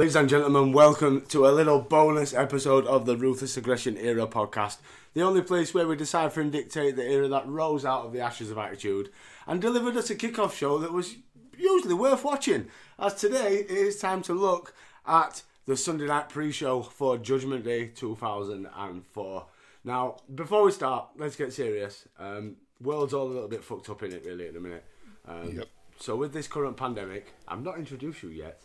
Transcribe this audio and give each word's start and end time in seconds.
Ladies 0.00 0.16
and 0.16 0.30
gentlemen, 0.30 0.72
welcome 0.72 1.26
to 1.26 1.46
a 1.46 1.52
little 1.52 1.78
bonus 1.78 2.32
episode 2.32 2.86
of 2.86 3.04
the 3.04 3.18
Ruthless 3.18 3.58
Aggression 3.58 3.98
Era 3.98 4.26
podcast. 4.26 4.78
The 5.12 5.20
only 5.20 5.42
place 5.42 5.74
where 5.74 5.86
we 5.86 5.94
decipher 5.94 6.40
and 6.40 6.50
dictate 6.50 6.96
the 6.96 7.06
era 7.06 7.28
that 7.28 7.46
rose 7.46 7.84
out 7.84 8.06
of 8.06 8.14
the 8.14 8.20
ashes 8.20 8.50
of 8.50 8.56
attitude 8.56 9.10
and 9.46 9.60
delivered 9.60 9.98
us 9.98 10.08
a 10.08 10.16
kickoff 10.16 10.54
show 10.54 10.78
that 10.78 10.94
was 10.94 11.16
usually 11.58 11.92
worth 11.92 12.24
watching. 12.24 12.68
As 12.98 13.12
today 13.12 13.56
it 13.56 13.70
is 13.70 13.98
time 13.98 14.22
to 14.22 14.32
look 14.32 14.72
at 15.06 15.42
the 15.66 15.76
Sunday 15.76 16.06
night 16.06 16.30
pre 16.30 16.50
show 16.50 16.80
for 16.80 17.18
Judgment 17.18 17.62
Day 17.62 17.88
2004. 17.88 19.46
Now, 19.84 20.16
before 20.34 20.64
we 20.64 20.72
start, 20.72 21.08
let's 21.18 21.36
get 21.36 21.52
serious. 21.52 22.08
Um, 22.18 22.56
world's 22.80 23.12
all 23.12 23.26
a 23.26 23.34
little 23.34 23.48
bit 23.48 23.62
fucked 23.62 23.90
up 23.90 24.02
in 24.02 24.12
it, 24.12 24.24
really, 24.24 24.46
at 24.46 24.54
the 24.54 24.60
minute. 24.60 24.84
Um, 25.28 25.58
Yep. 25.58 25.68
So, 25.98 26.16
with 26.16 26.32
this 26.32 26.48
current 26.48 26.78
pandemic, 26.78 27.34
I've 27.46 27.62
not 27.62 27.76
introduced 27.76 28.22
you 28.22 28.30
yet. 28.30 28.62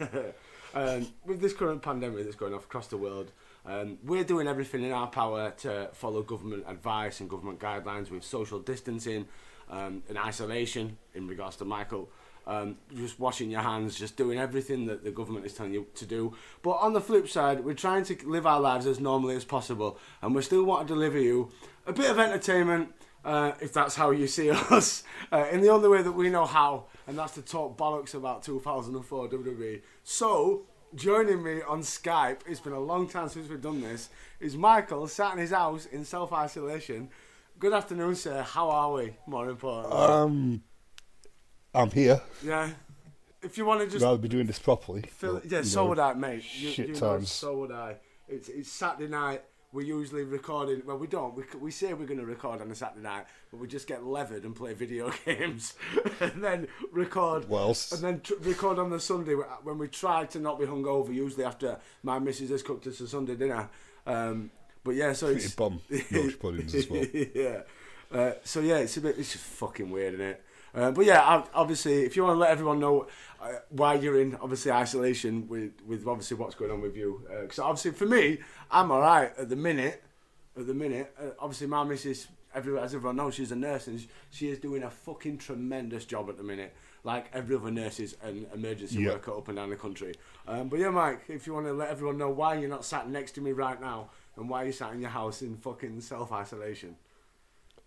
um, 0.74 1.06
with 1.24 1.40
this 1.40 1.52
current 1.52 1.82
pandemic 1.82 2.24
that's 2.24 2.36
going 2.36 2.54
off 2.54 2.64
across 2.64 2.88
the 2.88 2.96
world, 2.96 3.32
um, 3.66 3.98
we're 4.04 4.24
doing 4.24 4.48
everything 4.48 4.82
in 4.84 4.92
our 4.92 5.06
power 5.06 5.52
to 5.58 5.90
follow 5.92 6.22
government 6.22 6.64
advice 6.66 7.20
and 7.20 7.28
government 7.28 7.58
guidelines 7.58 8.10
with 8.10 8.24
social 8.24 8.58
distancing 8.58 9.26
um, 9.70 10.02
and 10.08 10.18
isolation 10.18 10.96
in 11.14 11.26
regards 11.28 11.56
to 11.56 11.64
Michael. 11.64 12.08
Um, 12.46 12.78
just 12.96 13.20
washing 13.20 13.50
your 13.50 13.60
hands, 13.60 13.98
just 13.98 14.16
doing 14.16 14.38
everything 14.38 14.86
that 14.86 15.04
the 15.04 15.10
government 15.10 15.44
is 15.44 15.52
telling 15.52 15.74
you 15.74 15.86
to 15.96 16.06
do. 16.06 16.34
But 16.62 16.76
on 16.76 16.94
the 16.94 17.00
flip 17.00 17.28
side, 17.28 17.62
we're 17.62 17.74
trying 17.74 18.04
to 18.04 18.16
live 18.26 18.46
our 18.46 18.58
lives 18.58 18.86
as 18.86 18.98
normally 18.98 19.36
as 19.36 19.44
possible, 19.44 19.98
and 20.22 20.34
we 20.34 20.40
still 20.40 20.64
want 20.64 20.88
to 20.88 20.94
deliver 20.94 21.18
you 21.18 21.50
a 21.86 21.92
bit 21.92 22.10
of 22.10 22.18
entertainment, 22.18 22.94
uh, 23.28 23.52
if 23.60 23.74
that's 23.74 23.94
how 23.94 24.10
you 24.10 24.26
see 24.26 24.50
us, 24.70 25.04
uh, 25.30 25.46
in 25.52 25.60
the 25.60 25.68
only 25.68 25.88
way 25.88 26.00
that 26.00 26.12
we 26.12 26.30
know 26.30 26.46
how, 26.46 26.86
and 27.06 27.18
that's 27.18 27.34
to 27.34 27.42
talk 27.42 27.76
bollocks 27.76 28.14
about 28.14 28.42
2004 28.42 29.28
WWE. 29.28 29.82
So, 30.02 30.62
joining 30.94 31.42
me 31.42 31.60
on 31.60 31.82
Skype, 31.82 32.40
it's 32.46 32.60
been 32.60 32.72
a 32.72 32.80
long 32.80 33.06
time 33.06 33.28
since 33.28 33.50
we've 33.50 33.60
done 33.60 33.82
this, 33.82 34.08
is 34.40 34.56
Michael, 34.56 35.06
sat 35.08 35.34
in 35.34 35.40
his 35.40 35.50
house 35.50 35.84
in 35.84 36.06
self 36.06 36.32
isolation. 36.32 37.10
Good 37.58 37.74
afternoon, 37.74 38.14
sir. 38.14 38.42
How 38.42 38.70
are 38.70 38.92
we? 38.94 39.16
More 39.26 39.50
importantly. 39.50 39.98
Um, 39.98 40.62
I'm 41.74 41.90
here. 41.90 42.22
yeah. 42.42 42.70
If 43.42 43.58
you 43.58 43.66
want 43.66 43.80
to 43.82 43.86
just 43.86 44.02
Rather 44.02 44.18
be 44.18 44.28
doing 44.28 44.46
this 44.46 44.58
properly. 44.58 45.04
But, 45.20 45.44
yeah, 45.44 45.62
so 45.62 45.82
know, 45.82 45.90
would 45.90 45.98
I, 45.98 46.14
mate. 46.14 46.42
You, 46.56 46.70
shit 46.70 46.88
you 46.88 46.94
know, 46.94 47.00
times. 47.00 47.30
so 47.30 47.58
would 47.58 47.72
I. 47.72 47.96
It's 48.26 48.48
it's 48.48 48.70
Saturday 48.70 49.08
night. 49.08 49.42
We're 49.70 49.82
usually 49.82 50.24
recording. 50.24 50.82
Well, 50.86 50.96
we 50.96 51.06
don't. 51.06 51.36
We, 51.36 51.44
we 51.60 51.70
say 51.70 51.92
we're 51.92 52.06
going 52.06 52.20
to 52.20 52.24
record 52.24 52.62
on 52.62 52.70
a 52.70 52.74
Saturday 52.74 53.02
night, 53.02 53.26
but 53.50 53.60
we 53.60 53.68
just 53.68 53.86
get 53.86 54.02
levered 54.02 54.44
and 54.44 54.56
play 54.56 54.72
video 54.72 55.12
games, 55.26 55.74
and 56.20 56.42
then 56.42 56.68
record. 56.90 57.46
What 57.48 57.60
else? 57.60 57.92
And 57.92 58.02
then 58.02 58.20
tr- 58.22 58.34
record 58.40 58.78
on 58.78 58.88
the 58.88 58.98
Sunday 58.98 59.34
when 59.34 59.76
we 59.76 59.88
try 59.88 60.24
to 60.24 60.38
not 60.38 60.58
be 60.58 60.64
hungover. 60.64 61.14
Usually 61.14 61.44
after 61.44 61.78
my 62.02 62.18
missus 62.18 62.48
has 62.48 62.62
cooked 62.62 62.86
us 62.86 63.00
a 63.00 63.08
Sunday 63.08 63.36
dinner. 63.36 63.68
Um, 64.06 64.50
but 64.84 64.94
yeah, 64.94 65.12
so 65.12 65.26
Pretty 65.26 65.44
it's 65.44 65.54
Welsh 65.58 66.38
puddings 66.40 66.74
as 66.74 66.88
well. 66.88 67.04
yeah. 67.34 67.60
Uh, 68.10 68.32
so 68.44 68.60
yeah, 68.60 68.78
it's 68.78 68.96
a 68.96 69.02
bit. 69.02 69.18
It's 69.18 69.32
just 69.32 69.44
fucking 69.44 69.90
weird, 69.90 70.14
isn't 70.14 70.24
it? 70.24 70.44
Uh, 70.78 70.92
but 70.92 71.04
yeah, 71.04 71.42
obviously, 71.54 72.04
if 72.04 72.14
you 72.16 72.22
want 72.22 72.36
to 72.36 72.38
let 72.38 72.50
everyone 72.50 72.78
know 72.78 73.08
uh, 73.42 73.48
why 73.70 73.94
you're 73.94 74.20
in 74.20 74.36
obviously 74.36 74.70
isolation 74.70 75.48
with 75.48 75.72
with 75.84 76.06
obviously 76.06 76.36
what's 76.36 76.54
going 76.54 76.70
on 76.70 76.80
with 76.80 76.96
you, 76.96 77.22
because 77.42 77.58
obviously 77.58 77.90
for 77.90 78.06
me, 78.06 78.38
I'm 78.70 78.90
all 78.92 79.00
right 79.00 79.32
at 79.36 79.48
the 79.48 79.56
minute. 79.56 80.04
At 80.56 80.66
the 80.66 80.74
minute, 80.74 81.14
uh, 81.20 81.30
obviously 81.38 81.68
my 81.68 81.84
missus, 81.84 82.26
everyone, 82.52 82.82
as 82.82 82.92
everyone 82.94 83.14
knows, 83.16 83.34
she's 83.34 83.52
a 83.52 83.56
nurse 83.56 83.86
and 83.86 84.04
she 84.30 84.48
is 84.48 84.58
doing 84.58 84.82
a 84.82 84.90
fucking 84.90 85.38
tremendous 85.38 86.04
job 86.04 86.28
at 86.28 86.36
the 86.36 86.42
minute, 86.42 86.74
like 87.04 87.26
every 87.32 87.54
other 87.54 87.70
nurses 87.70 88.16
and 88.24 88.44
emergency 88.52 88.96
Yeah. 89.00 89.12
worker 89.12 89.36
up 89.36 89.46
and 89.46 89.56
down 89.56 89.70
the 89.70 89.76
country. 89.76 90.14
Um, 90.48 90.68
but 90.68 90.80
yeah, 90.80 90.90
Mike, 90.90 91.22
if 91.28 91.46
you 91.46 91.54
want 91.54 91.66
to 91.66 91.72
let 91.72 91.90
everyone 91.90 92.18
know 92.18 92.30
why 92.30 92.54
you're 92.54 92.68
not 92.68 92.84
sat 92.84 93.08
next 93.08 93.32
to 93.32 93.40
me 93.40 93.52
right 93.52 93.80
now 93.80 94.10
and 94.36 94.48
why 94.48 94.64
you're 94.64 94.72
sat 94.72 94.92
in 94.94 95.00
your 95.00 95.10
house 95.10 95.42
in 95.42 95.56
fucking 95.56 96.00
self 96.00 96.32
isolation. 96.32 96.96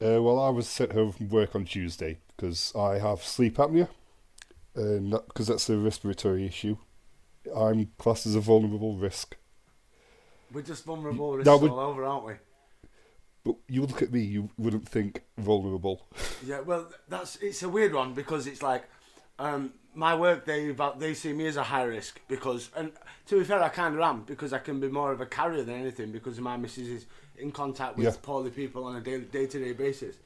Uh, 0.02 0.20
well, 0.20 0.40
I 0.40 0.50
was 0.50 0.68
sent 0.68 0.94
home 0.94 1.12
from 1.12 1.30
work 1.30 1.56
on 1.56 1.66
Tuesday 1.66 2.18
because 2.36 2.74
I 2.76 2.98
have 2.98 3.24
sleep 3.24 3.58
apnea, 3.58 3.88
and 4.74 5.12
because 5.12 5.46
that's 5.46 5.70
a 5.70 5.78
respiratory 5.78 6.46
issue. 6.46 6.78
I'm 7.56 7.92
classed 8.00 8.26
as 8.26 8.34
a 8.34 8.40
vulnerable 8.40 8.96
risk. 8.96 9.38
We're 10.52 10.64
just 10.64 10.86
vulnerable 10.86 11.38
risks 11.38 11.48
all 11.48 11.80
over, 11.80 12.04
aren't 12.04 12.26
we? 12.26 12.34
But 13.44 13.56
you 13.68 13.82
look 13.82 14.02
at 14.02 14.12
me, 14.12 14.22
you 14.22 14.50
wouldn't 14.58 14.88
think 14.88 15.24
vulnerable. 15.38 16.08
Yeah, 16.44 16.62
well, 16.62 16.92
that's 17.08 17.36
it's 17.36 17.62
a 17.62 17.70
weird 17.70 17.94
one 17.94 18.16
because 18.16 18.48
it's 18.48 18.64
like 18.64 18.86
um, 19.38 19.74
my 19.94 20.16
work. 20.16 20.46
They 20.46 20.76
they 20.98 21.14
see 21.14 21.34
me 21.34 21.46
as 21.46 21.56
a 21.56 21.62
high 21.62 21.84
risk 21.84 22.20
because, 22.28 22.72
and 22.76 22.92
to 23.28 23.38
be 23.38 23.44
fair, 23.44 23.62
I 23.62 23.70
kind 23.70 23.94
of 23.94 24.02
am 24.02 24.24
because 24.24 24.52
I 24.52 24.58
can 24.58 24.80
be 24.80 24.88
more 24.88 25.12
of 25.12 25.22
a 25.22 25.28
carrier 25.28 25.62
than 25.62 25.76
anything 25.76 26.12
because 26.12 26.40
my 26.40 26.58
missus 26.58 26.88
is 26.88 27.06
in 27.38 27.52
contact 27.52 27.98
with 27.98 28.06
Yeah. 28.06 28.14
poorly 28.22 28.50
people 28.52 28.84
on 28.86 28.96
a 28.96 29.02
day 29.02 29.20
to 29.48 29.60
day 29.60 29.74
basis. 29.74 30.18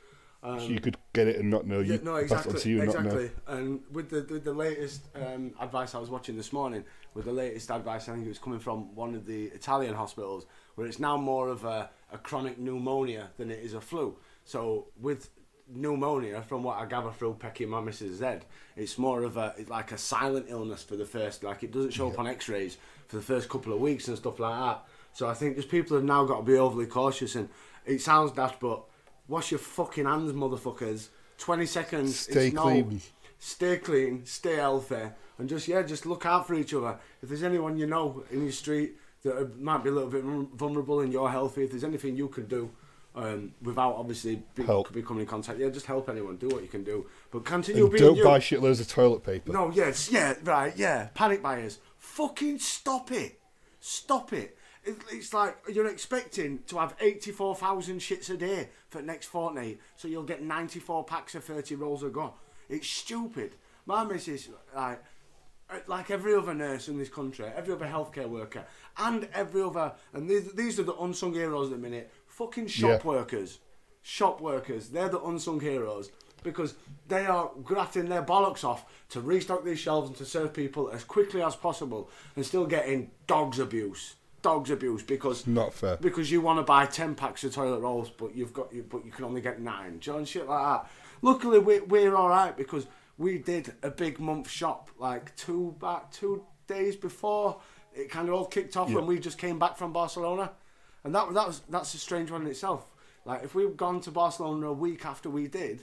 Um, 0.43 0.59
so 0.59 0.67
you 0.67 0.79
could 0.79 0.97
get 1.13 1.27
it 1.27 1.37
and 1.37 1.49
not 1.49 1.65
know. 1.65 1.79
Yeah, 1.79 1.93
You 1.93 1.99
no, 2.03 2.15
it 2.15 2.17
on 2.17 2.23
exactly, 2.23 2.59
to 2.59 2.69
you 2.69 2.81
and 2.81 2.93
not 2.93 3.03
know. 3.03 3.17
exactly. 3.17 3.31
And 3.47 3.81
with 3.91 4.09
the 4.09 4.25
with 4.31 4.43
the 4.43 4.53
latest 4.53 5.07
um, 5.15 5.53
advice 5.59 5.95
I 5.95 5.99
was 5.99 6.09
watching 6.11 6.37
this 6.37 6.53
morning, 6.53 6.83
with 7.15 7.25
the 7.25 7.31
latest 7.33 7.71
advice, 7.71 8.07
I 8.07 8.13
think 8.13 8.25
it 8.25 8.29
was 8.29 8.37
coming 8.39 8.59
from 8.59 8.93
one 8.95 9.15
of 9.15 9.25
the 9.25 9.45
Italian 9.45 9.95
hospitals, 9.95 10.45
where 10.75 10.85
it's 10.85 10.99
now 10.99 11.17
more 11.17 11.49
of 11.49 11.63
a, 11.65 11.89
a 12.11 12.17
chronic 12.19 12.59
pneumonia 12.59 13.31
than 13.37 13.49
it 13.49 13.59
is 13.59 13.73
a 13.73 13.81
flu. 13.81 14.17
So 14.43 14.87
with 15.01 15.29
pneumonia, 15.67 16.43
from 16.43 16.61
what 16.61 16.77
I 16.77 16.85
gather 16.85 17.11
through 17.11 17.35
Pecky 17.39 17.67
my 17.67 17.79
Mrs. 17.81 18.17
Z, 18.17 18.45
it's 18.75 18.99
more 18.99 19.23
of 19.23 19.37
a 19.37 19.55
it's 19.57 19.69
like 19.69 19.91
a 19.91 19.97
silent 19.97 20.45
illness 20.49 20.83
for 20.83 20.95
the 20.95 21.05
first, 21.05 21.43
like 21.43 21.63
it 21.63 21.71
doesn't 21.71 21.91
show 21.91 22.09
up 22.09 22.19
on 22.19 22.27
X-rays 22.27 22.77
for 23.07 23.15
the 23.15 23.21
first 23.23 23.49
couple 23.49 23.73
of 23.73 23.79
weeks 23.79 24.07
and 24.07 24.17
stuff 24.17 24.39
like 24.39 24.59
that. 24.59 24.85
So 25.15 25.27
I 25.29 25.33
think 25.33 25.55
just 25.55 25.69
people 25.69 25.95
have 25.95 26.03
now 26.05 26.25
got 26.25 26.37
to 26.37 26.43
be 26.43 26.57
overly 26.57 26.85
cautious, 26.85 27.35
and 27.35 27.49
it 27.85 28.01
sounds 28.01 28.31
daft, 28.33 28.59
but 28.59 28.83
wash 29.29 29.49
your 29.49 29.59
fucking 29.59 30.05
hands, 30.05 30.33
motherfuckers. 30.33 31.07
Twenty 31.37 31.65
seconds. 31.65 32.19
Stay 32.19 32.47
it's 32.47 32.55
no- 32.55 32.63
clean. 32.63 33.01
stay 33.39 33.77
clean, 33.77 34.25
stay 34.25 34.55
healthy, 34.57 35.07
and 35.39 35.47
just 35.49 35.67
yeah, 35.69 35.81
just 35.83 36.05
look 36.05 36.25
out 36.25 36.45
for 36.47 36.53
each 36.53 36.73
other. 36.73 36.99
If 37.23 37.29
there's 37.29 37.43
anyone 37.43 37.77
you 37.77 37.87
know 37.87 38.23
in 38.29 38.43
your 38.43 38.51
street 38.51 38.97
that 39.23 39.59
might 39.59 39.83
be 39.83 39.89
a 39.89 39.93
little 39.93 40.09
bit 40.09 40.23
vulnerable 40.23 40.99
and 40.99 41.11
you're 41.13 41.29
healthy, 41.29 41.63
if 41.63 41.71
there's 41.71 41.83
anything 41.85 42.15
you 42.17 42.27
can 42.27 42.45
do 42.45 42.69
um, 43.15 43.53
without 43.61 43.95
obviously 43.95 44.43
be, 44.53 44.63
Help. 44.63 44.91
becoming 44.93 45.21
in 45.21 45.27
contact, 45.27 45.57
yeah, 45.59 45.69
just 45.69 45.85
help 45.85 46.09
anyone. 46.09 46.35
Do 46.35 46.49
what 46.49 46.61
you 46.61 46.67
can 46.67 46.83
do, 46.83 47.05
but 47.31 47.45
continue 47.45 47.83
And 47.83 47.91
being 47.93 48.03
don't 48.03 48.17
you. 48.17 48.23
buy 48.25 48.39
shitloads 48.39 48.81
of 48.81 48.89
toilet 48.89 49.23
paper. 49.23 49.53
No, 49.53 49.71
yes, 49.71 50.11
yeah, 50.11 50.33
right, 50.43 50.73
yeah. 50.75 51.07
Panic 51.13 51.41
buyers. 51.41 51.79
Fucking 51.99 52.59
stop 52.59 53.11
it. 53.13 53.39
Stop 53.79 54.33
it. 54.33 54.57
It- 54.85 54.97
It's 55.11 55.33
like 55.33 55.57
you're 55.71 55.87
expecting 55.87 56.59
to 56.67 56.77
have 56.77 56.95
84,000 56.99 57.99
shits 57.99 58.29
a 58.29 58.37
day 58.37 58.69
for 58.89 58.99
the 58.99 59.03
next 59.05 59.25
fortnight, 59.27 59.79
so 59.95 60.07
you'll 60.07 60.23
get 60.23 60.43
94 60.43 61.03
packs 61.05 61.33
of 61.35 61.43
30 61.43 61.75
rolls 61.75 62.03
of 62.03 62.13
gum. 62.13 62.31
It's 62.69 62.87
stupid. 62.87 63.55
My 63.85 64.03
missus, 64.03 64.49
like, 64.75 65.03
uh, 65.69 65.79
like 65.87 66.11
every 66.11 66.35
other 66.35 66.53
nurse 66.53 66.87
in 66.87 66.97
this 66.97 67.09
country, 67.09 67.45
every 67.55 67.73
other 67.73 67.87
healthcare 67.87 68.27
worker, 68.29 68.65
and 68.97 69.27
every 69.33 69.61
other, 69.63 69.93
and 70.13 70.29
these, 70.29 70.51
these 70.53 70.79
are 70.79 70.83
the 70.83 70.95
unsung 70.95 71.33
heroes 71.33 71.67
at 71.67 71.71
the 71.73 71.77
minute, 71.81 72.11
fucking 72.27 72.67
shop 72.67 73.03
Yeah. 73.03 73.07
workers. 73.09 73.59
Shop 74.03 74.39
workers, 74.41 74.89
they're 74.89 75.09
the 75.09 75.21
unsung 75.21 75.59
heroes 75.59 76.11
because 76.43 76.75
they 77.07 77.25
are 77.25 77.51
grafting 77.63 78.07
their 78.09 78.21
bollocks 78.23 78.63
off 78.63 78.85
to 79.09 79.19
restock 79.21 79.63
these 79.63 79.79
shelves 79.79 80.09
and 80.09 80.17
to 80.17 80.25
serve 80.25 80.53
people 80.53 80.89
as 80.91 81.03
quickly 81.03 81.41
as 81.41 81.55
possible 81.55 82.07
and 82.35 82.45
still 82.45 82.67
getting 82.67 83.09
dogs 83.25 83.57
abuse. 83.57 84.13
Dogs 84.45 84.69
abuse 84.69 85.01
because 85.01 85.47
Not 85.47 85.73
fair. 85.73 85.97
because 85.97 86.29
you 86.31 86.39
want 86.39 86.59
to 86.59 86.63
buy 86.63 86.85
ten 86.85 87.15
packs 87.15 87.43
of 87.43 87.51
toilet 87.55 87.79
rolls, 87.79 88.11
but 88.11 88.35
you've 88.35 88.53
got 88.53 88.71
you, 88.71 88.83
but 88.87 89.03
you 89.03 89.11
can 89.11 89.25
only 89.25 89.41
get 89.41 89.59
nine. 89.59 89.99
John 89.99 90.23
shit 90.23 90.47
like 90.47 90.63
that. 90.63 90.91
Luckily, 91.23 91.57
we, 91.57 91.79
we're 91.79 92.15
all 92.15 92.29
right 92.29 92.55
because 92.55 92.85
we 93.17 93.39
did 93.39 93.73
a 93.81 93.89
big 93.89 94.19
month 94.19 94.47
shop 94.47 94.91
like 94.99 95.35
two 95.35 95.75
back 95.81 96.11
two 96.11 96.43
days 96.67 96.95
before 96.95 97.59
it 97.95 98.11
kind 98.11 98.27
of 98.29 98.35
all 98.35 98.45
kicked 98.45 98.77
off 98.77 98.89
Yeah. 98.89 98.97
when 98.97 99.07
we 99.07 99.17
just 99.19 99.39
came 99.39 99.57
back 99.57 99.77
from 99.77 99.91
Barcelona, 99.91 100.51
and 101.03 101.15
that 101.15 101.33
that 101.33 101.47
was 101.47 101.61
that's 101.67 101.95
a 101.95 101.97
strange 101.97 102.29
one 102.29 102.43
in 102.43 102.47
itself. 102.47 102.93
Like 103.25 103.43
if 103.43 103.55
we'd 103.55 103.75
gone 103.75 103.99
to 104.01 104.11
Barcelona 104.11 104.67
a 104.67 104.73
week 104.73 105.07
after 105.07 105.27
we 105.27 105.47
did, 105.47 105.81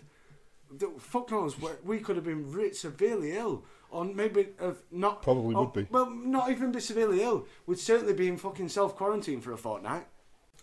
fuck 1.01 1.33
knows 1.33 1.57
we- 1.83 1.99
could 1.99 2.15
have 2.15 2.25
been 2.25 2.53
re- 2.53 2.73
severely 2.73 3.37
ill, 3.37 3.65
or 3.93 4.05
maybe 4.05 4.49
have 4.61 4.79
not. 4.91 5.23
Probably 5.23 5.55
or- 5.55 5.65
would 5.65 5.73
be. 5.73 5.87
Well, 5.91 6.11
not 6.11 6.51
even 6.51 6.73
be 6.73 6.81
severely 6.81 7.23
ill. 7.23 7.47
We'd 7.67 7.79
certainly 7.79 8.15
be 8.15 8.27
in 8.29 8.37
fucking 8.39 8.69
self 8.71 8.97
quarantine 8.97 9.41
for 9.41 9.53
a 9.53 9.59
fortnight. 9.59 10.07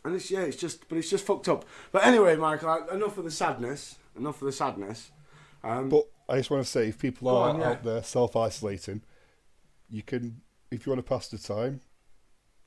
And 0.03 0.15
it's 0.15 0.31
yeah, 0.31 0.41
it's 0.41 0.57
just, 0.57 0.87
but 0.89 0.97
it's 0.97 1.09
just 1.09 1.25
fucked 1.25 1.47
up. 1.49 1.65
But 1.91 2.05
anyway, 2.05 2.35
Michael, 2.35 2.87
enough 2.91 3.17
of 3.17 3.23
the 3.25 3.31
sadness. 3.31 3.97
Enough 4.17 4.41
of 4.41 4.45
the 4.47 4.51
sadness. 4.51 5.11
Um, 5.63 5.89
But 5.89 6.09
I 6.27 6.37
just 6.37 6.49
want 6.49 6.63
to 6.63 6.69
say, 6.69 6.89
if 6.89 6.99
people 6.99 7.27
are 7.27 7.49
on, 7.49 7.59
yeah. 7.59 7.69
out 7.71 7.83
there 7.83 8.03
self 8.03 8.35
isolating, 8.35 9.01
you 9.89 10.01
can, 10.03 10.41
if 10.71 10.85
you 10.85 10.91
want 10.91 11.05
to 11.05 11.09
pass 11.09 11.27
the 11.27 11.37
time, 11.37 11.81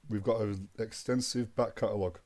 we've 0.09 0.23
got 0.23 0.41
an 0.41 0.69
extensive 0.79 1.55
back 1.57 1.75
catalogue. 1.77 2.19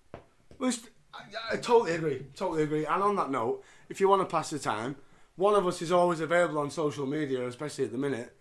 Well, 0.58 0.72
I, 1.14 1.54
I 1.54 1.56
totally 1.56 1.94
agree. 1.94 2.26
Totally 2.34 2.64
agree. 2.64 2.84
And 2.84 3.02
on 3.02 3.16
that 3.16 3.30
note, 3.30 3.62
if 3.88 4.00
you 4.00 4.08
want 4.08 4.22
to 4.22 4.26
pass 4.26 4.50
the 4.50 4.58
time, 4.58 4.96
one 5.36 5.54
of 5.54 5.66
us 5.66 5.80
is 5.82 5.92
always 5.92 6.20
available 6.20 6.58
on 6.58 6.70
social 6.70 7.06
media, 7.06 7.46
especially 7.46 7.84
at 7.84 7.92
the 7.92 7.98
minute. 7.98 8.34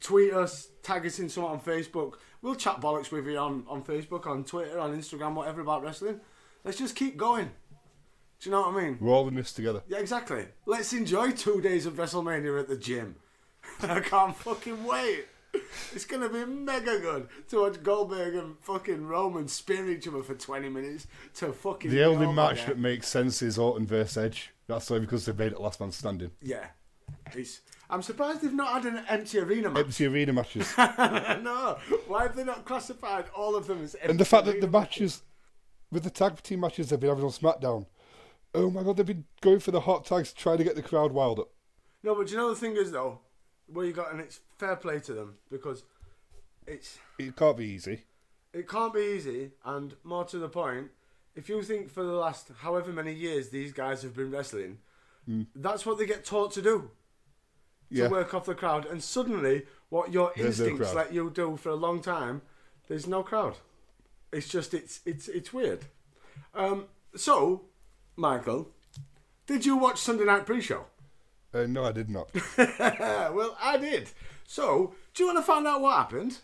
tweet 0.00 0.32
us, 0.32 0.68
tag 0.82 1.06
us 1.06 1.18
in 1.18 1.28
something 1.28 1.52
on 1.52 1.60
Facebook. 1.60 2.14
We'll 2.40 2.54
chat 2.56 2.80
bollocks 2.80 3.12
with 3.12 3.26
you 3.26 3.36
on, 3.38 3.64
on 3.68 3.84
Facebook, 3.84 4.26
on 4.26 4.44
Twitter, 4.44 4.78
on 4.78 4.96
Instagram, 4.96 5.34
whatever 5.34 5.60
about 5.60 5.82
wrestling. 5.82 6.20
Let's 6.64 6.78
just 6.78 6.96
keep 6.96 7.16
going. 7.16 7.50
Do 8.40 8.50
you 8.50 8.56
know 8.56 8.62
what 8.62 8.74
I 8.76 8.84
mean? 8.84 8.98
We're 9.00 9.12
all 9.12 9.28
in 9.28 9.36
this 9.36 9.52
together. 9.52 9.82
Yeah, 9.86 9.98
exactly. 9.98 10.46
Let's 10.66 10.92
enjoy 10.92 11.30
two 11.30 11.60
days 11.60 11.86
of 11.86 11.94
WrestleMania 11.94 12.58
at 12.58 12.68
the 12.68 12.76
gym. 12.76 13.16
I 13.82 14.00
can't 14.00 14.34
fucking 14.36 14.82
wait. 14.84 15.26
It's 15.94 16.06
gonna 16.06 16.30
be 16.30 16.46
mega 16.46 16.98
good 16.98 17.28
to 17.50 17.60
watch 17.60 17.82
Goldberg 17.82 18.34
and 18.34 18.58
fucking 18.60 19.06
Roman 19.06 19.48
spear 19.48 19.88
each 19.90 20.08
other 20.08 20.22
for 20.22 20.34
twenty 20.34 20.70
minutes 20.70 21.06
to 21.34 21.52
fucking. 21.52 21.90
The 21.90 22.04
only 22.04 22.32
match 22.32 22.60
there. 22.60 22.68
that 22.68 22.78
makes 22.78 23.06
sense 23.06 23.42
is 23.42 23.58
Orton 23.58 23.86
versus 23.86 24.16
Edge. 24.16 24.51
That's 24.66 24.90
only 24.90 25.02
because 25.06 25.26
they 25.26 25.32
made 25.32 25.52
it 25.52 25.60
last 25.60 25.80
man 25.80 25.92
standing. 25.92 26.30
Yeah, 26.40 26.66
it's. 27.34 27.60
I'm 27.90 28.00
surprised 28.02 28.40
they've 28.40 28.52
not 28.54 28.82
had 28.82 28.92
an 28.92 29.04
empty 29.08 29.38
arena 29.38 29.68
match. 29.70 29.84
Empty 29.84 30.06
arena 30.06 30.32
matches. 30.32 30.72
no, 30.78 31.76
why 32.06 32.22
have 32.22 32.34
they 32.36 32.44
not 32.44 32.64
classified 32.64 33.26
all 33.36 33.54
of 33.54 33.66
them 33.66 33.82
as? 33.82 33.94
Empty 33.96 34.10
and 34.10 34.18
the 34.20 34.24
fact 34.24 34.46
that 34.46 34.60
the 34.60 34.68
matches, 34.68 35.22
with 35.90 36.04
the 36.04 36.10
tag 36.10 36.42
team 36.42 36.60
matches 36.60 36.88
they've 36.88 36.98
been 37.00 37.10
having 37.10 37.24
on 37.24 37.30
SmackDown, 37.30 37.86
oh 38.54 38.70
my 38.70 38.82
god, 38.82 38.96
they've 38.96 39.04
been 39.06 39.24
going 39.42 39.60
for 39.60 39.72
the 39.72 39.80
hot 39.80 40.04
tags, 40.06 40.32
trying 40.32 40.58
to 40.58 40.64
get 40.64 40.74
the 40.76 40.82
crowd 40.82 41.12
wild 41.12 41.38
up. 41.40 41.50
No, 42.02 42.14
but 42.14 42.26
do 42.28 42.32
you 42.32 42.38
know 42.38 42.48
the 42.48 42.56
thing 42.56 42.76
is 42.76 42.92
though, 42.92 43.18
where 43.66 43.84
you 43.84 43.92
got, 43.92 44.10
and 44.10 44.20
it's 44.20 44.40
fair 44.58 44.76
play 44.76 45.00
to 45.00 45.12
them 45.12 45.34
because 45.50 45.84
it's 46.66 46.98
It 47.18 47.36
can't 47.36 47.56
be 47.56 47.66
easy. 47.66 48.04
it 48.54 48.68
can't 48.68 48.94
be 48.94 49.00
easy, 49.00 49.50
and 49.66 49.94
more 50.02 50.24
to 50.26 50.38
the 50.38 50.48
point, 50.48 50.88
if 51.34 51.48
you 51.48 51.62
think 51.62 51.90
for 51.90 52.02
the 52.02 52.12
last 52.12 52.50
however 52.58 52.92
many 52.92 53.12
years 53.12 53.48
these 53.50 53.72
guys 53.72 54.02
have 54.02 54.14
been 54.14 54.30
wrestling, 54.30 54.78
that's 55.54 55.86
what 55.86 55.98
they 55.98 56.06
get 56.06 56.24
taught 56.24 56.52
to 56.52 56.62
do 56.62 56.90
to 57.90 57.98
Yeah. 57.98 58.08
work 58.08 58.32
off 58.34 58.46
the 58.46 58.54
crowd, 58.54 58.86
and 58.86 59.02
suddenly 59.02 59.66
what 59.90 60.12
your 60.12 60.32
There's 60.36 60.58
instincts 60.60 60.92
crowd. 60.92 60.96
let 60.96 61.12
you 61.12 61.30
do 61.30 61.56
for 61.56 61.68
a 61.70 61.74
long 61.74 62.00
time, 62.02 62.42
there's 62.88 63.06
no 63.06 63.22
crowd. 63.22 63.56
It's 64.32 64.48
just 64.48 64.72
it's 64.74 65.00
it's 65.04 65.28
it's 65.28 65.52
weird. 65.52 65.84
Um, 66.54 66.86
so, 67.14 67.66
Michael, 68.16 68.70
did 69.46 69.66
you 69.66 69.76
watch 69.76 69.98
Sunday 70.00 70.24
Night 70.24 70.46
Pre-Show? 70.46 70.86
Uh, 71.54 71.66
no, 71.66 71.84
I 71.84 71.92
did 71.92 72.08
not. 72.08 72.30
well, 72.58 73.56
I 73.60 73.76
did. 73.76 74.08
So, 74.46 74.94
do 75.12 75.22
you 75.22 75.26
want 75.26 75.38
to 75.38 75.42
find 75.52 75.66
out 75.66 75.82
what 75.82 75.96
happened? 75.96 76.38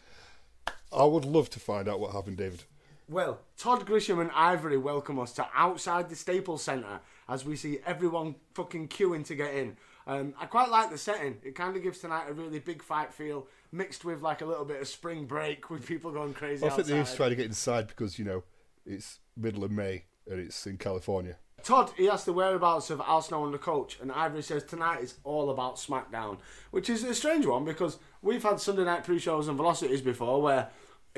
I 0.92 1.04
would 1.04 1.24
love 1.24 1.48
to 1.50 1.60
find 1.60 1.88
out 1.88 1.98
what 2.00 2.12
happened, 2.12 2.36
David. 2.36 2.64
Well, 3.10 3.40
Todd 3.56 3.86
Grisham 3.86 4.20
and 4.20 4.30
Ivory 4.34 4.76
welcome 4.76 5.18
us 5.18 5.32
to 5.34 5.46
outside 5.54 6.10
the 6.10 6.14
Staples 6.14 6.62
Centre 6.62 7.00
as 7.26 7.42
we 7.42 7.56
see 7.56 7.78
everyone 7.86 8.34
fucking 8.52 8.88
queuing 8.88 9.24
to 9.26 9.34
get 9.34 9.54
in. 9.54 9.78
Um, 10.06 10.34
I 10.38 10.44
quite 10.44 10.68
like 10.68 10.90
the 10.90 10.98
setting. 10.98 11.38
It 11.42 11.54
kind 11.54 11.74
of 11.74 11.82
gives 11.82 12.00
tonight 12.00 12.26
a 12.28 12.34
really 12.34 12.58
big 12.58 12.82
fight 12.82 13.14
feel, 13.14 13.46
mixed 13.72 14.04
with 14.04 14.20
like 14.20 14.42
a 14.42 14.46
little 14.46 14.66
bit 14.66 14.82
of 14.82 14.88
spring 14.88 15.24
break 15.24 15.70
with 15.70 15.86
people 15.86 16.10
going 16.10 16.34
crazy 16.34 16.66
I 16.66 16.68
think 16.68 16.86
they 16.86 16.92
outside. 16.92 17.04
just 17.04 17.16
try 17.16 17.28
to 17.30 17.34
get 17.34 17.46
inside 17.46 17.88
because, 17.88 18.18
you 18.18 18.26
know, 18.26 18.44
it's 18.84 19.20
middle 19.38 19.64
of 19.64 19.70
May 19.70 20.04
and 20.30 20.38
it's 20.38 20.66
in 20.66 20.76
California. 20.76 21.36
Todd, 21.62 21.90
he 21.96 22.10
asks 22.10 22.26
the 22.26 22.34
whereabouts 22.34 22.90
of 22.90 23.00
Al 23.00 23.22
Snow 23.22 23.44
and 23.46 23.54
the 23.54 23.58
coach, 23.58 23.98
and 24.00 24.12
Ivory 24.12 24.42
says 24.42 24.64
tonight 24.64 25.02
is 25.02 25.14
all 25.24 25.50
about 25.50 25.76
SmackDown, 25.76 26.38
which 26.70 26.88
is 26.90 27.02
a 27.04 27.14
strange 27.14 27.46
one 27.46 27.64
because 27.64 27.98
we've 28.20 28.42
had 28.42 28.60
Sunday 28.60 28.84
night 28.84 29.04
pre-shows 29.04 29.48
and 29.48 29.56
Velocities 29.56 30.02
before 30.02 30.40
where 30.40 30.68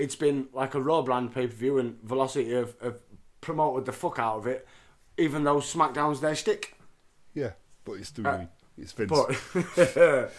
it's 0.00 0.17
been 0.17 0.49
like 0.52 0.75
a 0.75 0.81
Raw 0.81 1.02
brand 1.02 1.35
pay-per-view 1.35 1.79
and 1.79 2.00
Velocity 2.02 2.52
have, 2.52 2.75
have 2.82 2.97
promoted 3.41 3.85
the 3.87 3.93
fuck 3.93 4.19
out 4.19 4.38
of 4.38 4.47
it, 4.47 4.67
even 5.19 5.44
though 5.44 5.58
SmackDown's 5.58 6.20
their 6.20 6.35
stick. 6.35 6.76
Yeah, 7.35 7.52
but 7.85 7.93
it's 7.93 8.11
the 8.11 8.29
Uh, 8.29 8.47
it's 8.79 8.93
Vince. 8.93 9.11
But 9.11 10.32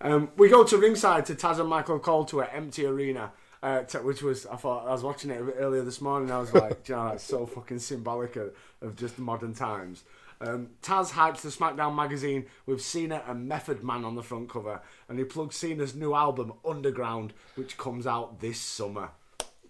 um, 0.00 0.30
we 0.36 0.48
go 0.48 0.64
to 0.64 0.76
ringside 0.76 1.26
to 1.26 1.34
Taz 1.34 1.60
and 1.60 1.68
Michael 1.68 1.98
Cole 2.00 2.24
to 2.26 2.40
an 2.40 2.48
empty 2.52 2.86
arena, 2.86 3.32
uh, 3.62 3.82
which 4.02 4.22
was 4.22 4.46
I 4.46 4.56
thought 4.56 4.86
I 4.86 4.90
was 4.90 5.02
watching 5.02 5.30
it 5.30 5.40
a 5.40 5.44
bit 5.44 5.56
earlier 5.58 5.82
this 5.82 6.00
morning. 6.00 6.30
I 6.30 6.38
was 6.38 6.52
like, 6.52 6.82
"Do 6.84 6.92
you 6.92 6.98
know, 6.98 7.10
that's 7.10 7.24
so 7.24 7.46
fucking 7.46 7.78
symbolic 7.78 8.36
of, 8.36 8.52
of 8.82 8.96
just 8.96 9.18
modern 9.18 9.54
times. 9.54 10.04
Um, 10.40 10.70
Taz 10.82 11.10
hypes 11.12 11.40
the 11.42 11.48
SmackDown 11.48 11.94
magazine 11.94 12.46
with 12.66 12.82
Cena 12.82 13.22
and 13.26 13.48
Method 13.48 13.82
Man 13.82 14.04
on 14.04 14.14
the 14.14 14.22
front 14.22 14.48
cover, 14.50 14.80
and 15.08 15.18
he 15.18 15.24
plugs 15.24 15.56
Cena's 15.56 15.94
new 15.94 16.14
album 16.14 16.52
Underground, 16.66 17.32
which 17.54 17.78
comes 17.78 18.06
out 18.06 18.40
this 18.40 18.60
summer. 18.60 19.10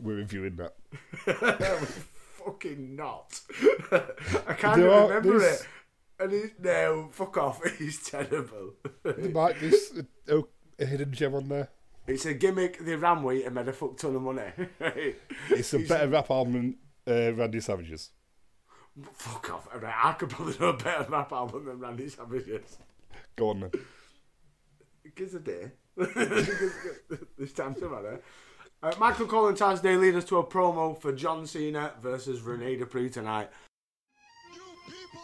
We're 0.00 0.16
reviewing 0.16 0.56
that. 0.56 0.75
Fucking 2.44 2.96
not. 2.96 3.40
I 3.93 4.55
can't 4.55 4.81
There 4.81 4.90
are- 4.93 5.08
remember 5.08 5.38
there's- 5.38 5.61
it. 5.62 5.66
And 6.20 6.31
he's 6.32 6.50
no, 6.61 7.08
fuck 7.11 7.37
off. 7.38 7.61
He's 7.78 8.00
terrible. 8.08 8.75
There 9.02 9.31
might 9.31 9.61
be 9.61 9.72
a, 10.28 10.43
a 10.78 10.87
hidden 10.87 11.11
gem 11.12 11.34
on 11.34 11.49
there. 11.49 11.70
It's 12.06 12.25
a 12.25 12.34
gimmick 12.34 12.78
they 12.84 12.94
ran 12.94 13.25
with 13.25 13.44
and 13.44 13.52
made 13.56 13.66
a 13.66 13.72
fuck 13.72 13.96
ton 13.96 14.14
of 14.14 14.22
money. 14.22 14.44
It's 15.50 15.75
a 15.75 15.81
better 15.81 16.06
rap 16.06 16.31
album 16.31 16.76
than 17.05 17.28
uh, 17.31 17.34
Randy 17.34 17.58
Savage's. 17.61 18.12
Fuck 19.12 19.50
off. 19.52 19.69
I, 19.75 20.11
I 20.11 20.12
could 20.12 20.31
probably 20.31 20.55
do 20.55 20.67
a 20.67 20.73
better 20.73 21.06
rap 21.11 21.32
album 21.32 21.64
than 21.64 21.81
Randy 21.81 22.08
Savage's. 22.08 22.79
Go 23.37 23.50
on 23.50 23.61
then. 23.61 23.70
Gives 25.14 25.35
a 25.35 25.41
day. 25.41 25.73
this 25.96 27.52
time 27.52 27.75
to 27.75 27.88
matter. 27.88 28.20
Uh, 28.82 28.93
Michael 28.99 29.26
Cole 29.26 29.49
and 29.49 29.56
Taz 29.56 29.81
Day 29.81 29.96
lead 29.96 30.14
us 30.14 30.25
to 30.26 30.38
a 30.38 30.44
promo 30.44 31.00
for 31.00 31.12
John 31.12 31.46
Cena 31.46 31.93
versus 32.02 32.43
Rene 32.43 32.76
Dupree 32.76 33.08
tonight. 33.08 33.49
You 34.52 34.61
people 34.87 35.20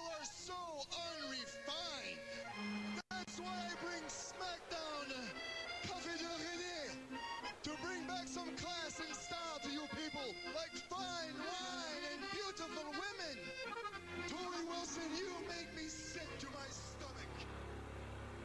Torrie 15.00 15.08
Wilson, 15.08 15.24
you 15.24 15.32
make 15.48 15.70
me 15.76 15.88
sick 15.88 16.28
to 16.40 16.46
my 16.52 16.66
stomach. 16.68 17.32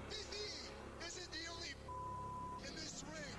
Fifi 0.09 0.47
isn't 1.07 1.31
the 1.31 1.43
only 1.51 1.71
in 2.67 2.75
this 2.75 3.03
ring. 3.11 3.35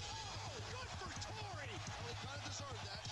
Oh, 0.00 0.56
good 0.72 0.90
for 0.96 1.10
Torrie. 1.28 1.76
Oh, 1.76 2.14
kind 2.24 2.38
of 2.40 2.44
deserved 2.48 2.82
that. 2.88 3.04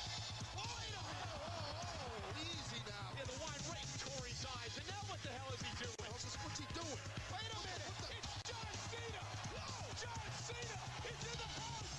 Oh, 0.57 0.65
wait 0.65 0.95
a 0.97 1.03
minute. 1.05 1.37
Oh, 1.37 1.45
oh, 1.85 2.41
easy 2.41 2.81
now. 2.89 3.07
Yeah, 3.19 3.29
the 3.29 3.37
wine 3.45 3.61
right 3.69 3.85
in 3.85 3.99
Corey's 4.09 4.45
eyes. 4.57 4.73
And 4.81 4.87
now 4.89 5.03
what 5.13 5.21
the 5.21 5.33
hell 5.37 5.51
is 5.53 5.61
he 5.61 5.73
doing? 5.85 6.09
What's 6.09 6.25
this- 6.25 6.39
What's 6.41 6.59
he 6.61 6.67
doing? 6.73 7.01
Wait 7.37 7.51
a 7.53 7.61
minute. 7.61 7.93
It's 8.09 8.35
John 8.49 8.73
Cena. 8.89 9.23
Whoa, 9.53 9.85
John 10.01 10.25
Cena 10.49 10.77
is 11.13 11.21
in 11.29 11.37
the 11.45 11.51
house. 11.61 11.93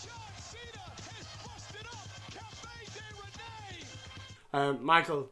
John 0.00 0.32
Cena 0.40 0.84
has 0.88 1.26
busted 1.44 1.86
up 1.92 2.08
Cafe 2.32 2.76
de 2.96 3.04
Rene. 3.20 3.84
Um, 4.56 4.84
Michael, 4.84 5.28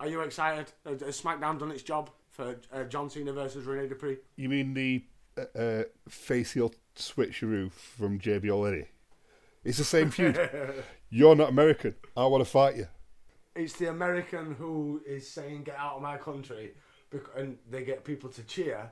are 0.00 0.08
you 0.08 0.22
excited? 0.22 0.72
Uh, 0.84 0.90
Has 1.04 1.20
SmackDown 1.20 1.58
done 1.58 1.70
its 1.70 1.82
job 1.82 2.10
for 2.30 2.56
uh, 2.72 2.84
John 2.84 3.10
Cena 3.10 3.32
versus 3.32 3.66
Rene 3.66 3.88
Dupree? 3.88 4.16
You 4.36 4.48
mean 4.48 4.74
the 4.74 5.04
uh, 5.36 5.58
uh, 5.58 5.82
facial 6.08 6.74
switcheroo 6.96 7.70
from 7.70 8.18
JB 8.18 8.48
already? 8.50 8.86
It's 9.62 9.78
the 9.78 9.84
same 9.84 10.10
feud. 10.10 10.40
You're 11.10 11.36
not 11.36 11.50
American. 11.50 11.94
I 12.16 12.24
want 12.26 12.42
to 12.42 12.50
fight 12.50 12.76
you. 12.76 12.88
It's 13.54 13.74
the 13.74 13.90
American 13.90 14.54
who 14.54 15.02
is 15.06 15.28
saying 15.28 15.64
"Get 15.64 15.76
out 15.76 15.96
of 15.96 16.02
my 16.02 16.16
country," 16.16 16.72
and 17.36 17.58
they 17.68 17.84
get 17.84 18.04
people 18.04 18.30
to 18.30 18.42
cheer. 18.44 18.90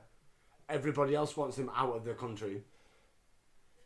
Everybody 0.67 1.15
else 1.15 1.35
wants 1.35 1.57
them 1.57 1.71
out 1.75 1.95
of 1.95 2.05
the 2.05 2.13
country. 2.13 2.61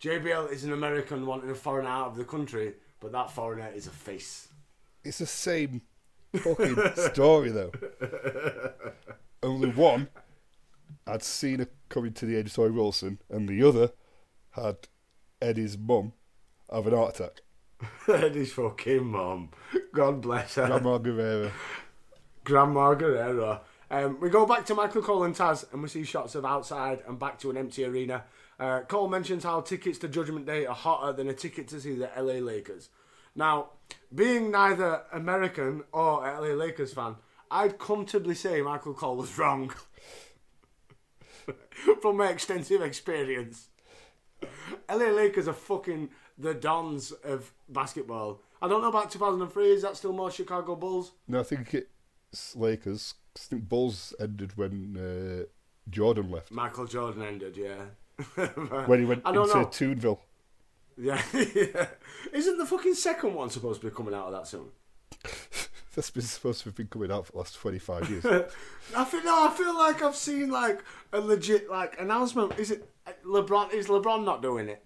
JBL 0.01 0.51
is 0.51 0.65
an 0.65 0.73
American 0.73 1.25
wanting 1.25 1.49
a 1.49 1.55
foreigner 1.55 1.89
out 1.89 2.07
of 2.07 2.17
the 2.17 2.25
country, 2.25 2.73
but 2.99 3.13
that 3.13 3.31
foreigner 3.31 3.69
is 3.73 3.87
a 3.87 3.91
face. 3.91 4.49
It's 5.05 5.19
the 5.19 5.25
same 5.25 5.83
fucking 6.37 6.77
story 7.13 7.49
though. 7.51 7.71
Only 9.41 9.69
one 9.69 10.09
had 11.05 11.23
Cena 11.23 11.67
coming 11.89 12.13
to 12.13 12.25
the 12.25 12.35
age 12.35 12.47
of 12.47 12.53
Torrie 12.53 12.73
Wilson, 12.73 13.19
and 13.29 13.47
the 13.47 13.61
other 13.63 13.91
had 14.51 14.87
Eddie's 15.41 15.77
mum 15.77 16.13
have 16.71 16.87
an 16.87 16.93
heart 16.93 17.19
attack. 17.19 17.41
Eddie's 18.07 18.53
fucking 18.53 19.05
mum. 19.05 19.49
God 19.93 20.21
bless 20.21 20.55
her. 20.55 20.67
Grandma 20.67 20.97
Guerrero. 20.97 21.51
Grandma 22.43 22.93
Guerrero. 22.93 23.61
Um, 23.91 24.19
we 24.19 24.29
go 24.29 24.45
back 24.45 24.65
to 24.67 24.75
Michael 24.75 25.01
Cole 25.01 25.23
and 25.23 25.35
Taz, 25.35 25.71
and 25.71 25.81
we 25.83 25.89
see 25.89 26.03
shots 26.03 26.35
of 26.35 26.45
outside 26.45 27.03
and 27.07 27.19
back 27.19 27.37
to 27.39 27.49
an 27.49 27.57
empty 27.57 27.85
arena. 27.85 28.23
Uh, 28.59 28.81
Cole 28.81 29.07
mentions 29.07 29.43
how 29.43 29.61
tickets 29.61 29.97
to 29.99 30.07
Judgment 30.07 30.45
Day 30.45 30.65
are 30.65 30.75
hotter 30.75 31.13
than 31.13 31.27
a 31.27 31.33
ticket 31.33 31.67
to 31.69 31.81
see 31.81 31.95
the 31.95 32.09
LA 32.17 32.35
Lakers. 32.35 32.89
Now, 33.35 33.69
being 34.13 34.51
neither 34.51 35.03
American 35.11 35.83
or 35.91 36.21
LA 36.21 36.53
Lakers 36.53 36.93
fan, 36.93 37.15
I'd 37.49 37.79
comfortably 37.79 38.35
say 38.35 38.61
Michael 38.61 38.93
Cole 38.93 39.17
was 39.17 39.37
wrong. 39.37 39.73
From 42.01 42.17
my 42.17 42.27
extensive 42.27 42.81
experience. 42.81 43.69
LA 44.89 45.07
Lakers 45.07 45.47
are 45.47 45.53
fucking 45.53 46.09
the 46.37 46.53
dons 46.53 47.11
of 47.11 47.51
basketball. 47.69 48.41
I 48.61 48.67
don't 48.67 48.81
know 48.81 48.89
about 48.89 49.11
2003, 49.11 49.71
is 49.71 49.81
that 49.81 49.97
still 49.97 50.13
more 50.13 50.31
Chicago 50.31 50.75
Bulls? 50.75 51.11
No, 51.27 51.39
I 51.41 51.43
think 51.43 51.73
it's 51.73 52.55
Lakers. 52.55 53.15
I 53.35 53.39
think 53.39 53.67
Bulls 53.67 54.13
ended 54.19 54.57
when 54.57 54.97
uh, 54.97 55.45
Jordan 55.89 56.31
left. 56.31 56.51
Michael 56.51 56.85
Jordan 56.85 57.23
ended, 57.23 57.57
yeah. 57.57 57.85
when 58.85 58.99
he 58.99 59.05
went 59.05 59.25
into 59.25 59.33
know. 59.33 59.45
Toonville. 59.65 60.19
Yeah. 60.97 61.21
yeah. 61.33 61.87
Isn't 62.31 62.57
the 62.57 62.65
fucking 62.65 62.95
second 62.95 63.33
one 63.33 63.49
supposed 63.49 63.81
to 63.81 63.89
be 63.89 63.95
coming 63.95 64.13
out 64.13 64.27
of 64.27 64.33
that 64.33 64.47
soon? 64.47 64.69
That's 65.95 66.09
been 66.09 66.23
supposed 66.23 66.61
to 66.61 66.69
have 66.69 66.75
been 66.75 66.87
coming 66.87 67.11
out 67.11 67.27
for 67.27 67.33
the 67.33 67.37
last 67.39 67.55
25 67.55 68.09
years. 68.09 68.25
I 68.95 69.05
feel 69.05 69.23
no, 69.23 69.47
I 69.47 69.53
feel 69.55 69.77
like 69.77 70.01
I've 70.01 70.15
seen 70.15 70.49
like 70.49 70.83
a 71.11 71.19
legit 71.19 71.69
like 71.69 71.99
announcement. 71.99 72.57
Is 72.57 72.71
it 72.71 72.89
LeBron? 73.25 73.73
Is 73.73 73.87
LeBron 73.87 74.25
not 74.25 74.41
doing 74.41 74.69
it? 74.69 74.83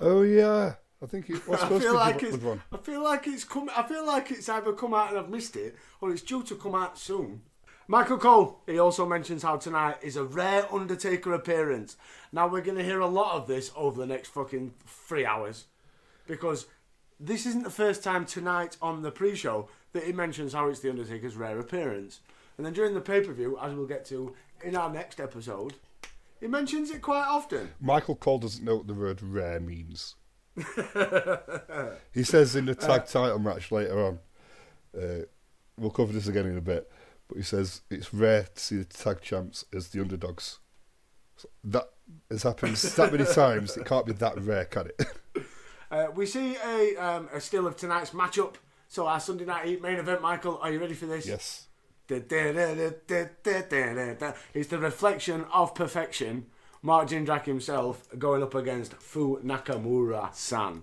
oh, 0.00 0.22
yeah. 0.22 0.74
I 1.02 1.06
think 1.06 1.28
it 1.28 1.46
was 1.46 1.60
I 1.60 1.68
feel 1.68 1.80
to 1.80 1.92
like 1.92 2.20
be 2.20 2.26
it's. 2.28 2.36
LeBron. 2.38 2.60
I 2.72 2.76
feel 2.78 3.04
like 3.04 3.26
it's 3.26 3.44
come. 3.44 3.70
I 3.76 3.82
feel 3.82 4.06
like 4.06 4.30
it's 4.30 4.48
either 4.48 4.72
come 4.72 4.94
out 4.94 5.10
and 5.10 5.18
I've 5.18 5.28
missed 5.28 5.56
it, 5.56 5.76
or 6.00 6.10
it's 6.10 6.22
due 6.22 6.42
to 6.44 6.54
come 6.54 6.74
out 6.74 6.98
soon. 6.98 7.42
Michael 7.88 8.18
Cole. 8.18 8.60
He 8.66 8.78
also 8.78 9.06
mentions 9.06 9.42
how 9.42 9.56
tonight 9.56 9.96
is 10.02 10.16
a 10.16 10.24
rare 10.24 10.72
Undertaker 10.72 11.32
appearance. 11.32 11.96
Now 12.32 12.48
we're 12.48 12.62
going 12.62 12.78
to 12.78 12.84
hear 12.84 13.00
a 13.00 13.06
lot 13.06 13.36
of 13.36 13.46
this 13.46 13.70
over 13.76 14.00
the 14.00 14.06
next 14.06 14.28
fucking 14.28 14.74
three 14.86 15.24
hours, 15.24 15.66
because 16.26 16.66
this 17.20 17.46
isn't 17.46 17.62
the 17.62 17.70
first 17.70 18.02
time 18.02 18.26
tonight 18.26 18.76
on 18.82 19.02
the 19.02 19.10
pre-show 19.10 19.68
that 19.92 20.04
he 20.04 20.12
mentions 20.12 20.52
how 20.52 20.68
it's 20.68 20.80
the 20.80 20.90
Undertaker's 20.90 21.36
rare 21.36 21.58
appearance, 21.58 22.20
and 22.56 22.66
then 22.66 22.72
during 22.72 22.94
the 22.94 23.00
pay-per-view, 23.00 23.58
as 23.60 23.74
we'll 23.74 23.86
get 23.86 24.04
to 24.06 24.34
in 24.62 24.76
our 24.76 24.90
next 24.90 25.20
episode, 25.20 25.74
he 26.40 26.46
mentions 26.46 26.90
it 26.90 27.02
quite 27.02 27.26
often. 27.26 27.70
Michael 27.80 28.16
Cole 28.16 28.38
doesn't 28.38 28.64
know 28.64 28.76
what 28.76 28.86
the 28.86 28.94
word 28.94 29.22
rare 29.22 29.60
means. 29.60 30.16
he 32.12 32.22
says 32.22 32.56
in 32.56 32.66
the 32.66 32.74
tag 32.74 33.06
title 33.06 33.38
match 33.38 33.70
later 33.70 34.04
on, 34.04 34.18
uh, 34.98 35.20
we'll 35.78 35.90
cover 35.90 36.12
this 36.12 36.28
again 36.28 36.46
in 36.46 36.56
a 36.56 36.62
bit, 36.62 36.90
but 37.28 37.36
he 37.38 37.42
says 37.42 37.82
it's 37.90 38.12
rare 38.14 38.44
to 38.54 38.60
see 38.60 38.76
the 38.78 38.84
tag 38.84 39.20
champs 39.20 39.64
as 39.74 39.88
the 39.88 40.00
underdogs. 40.00 40.58
So 41.36 41.48
that 41.64 41.90
has 42.30 42.42
happened 42.44 42.76
that 42.76 43.12
many 43.12 43.24
times, 43.24 43.76
it 43.76 43.84
can't 43.84 44.06
be 44.06 44.12
that 44.12 44.40
rare, 44.40 44.64
can 44.64 44.86
it? 44.88 45.02
Uh, 45.88 46.08
we 46.16 46.26
see 46.26 46.56
a 46.56 46.96
um, 46.96 47.28
a 47.32 47.40
still 47.40 47.64
of 47.64 47.76
tonight's 47.76 48.10
matchup. 48.10 48.56
So 48.88 49.06
our 49.06 49.20
Sunday 49.20 49.44
night 49.44 49.80
main 49.80 49.98
event, 49.98 50.20
Michael. 50.20 50.58
Are 50.60 50.72
you 50.72 50.80
ready 50.80 50.94
for 50.94 51.06
this? 51.06 51.28
yes. 51.28 51.68
It's 52.08 52.28
the 54.68 54.78
reflection 54.80 55.44
of 55.52 55.74
perfection. 55.76 56.46
Mark 56.82 57.08
Jindrak 57.08 57.44
himself 57.44 58.08
going 58.18 58.42
up 58.42 58.54
against 58.56 58.94
Fu 58.94 59.40
Nakamura-san. 59.42 60.82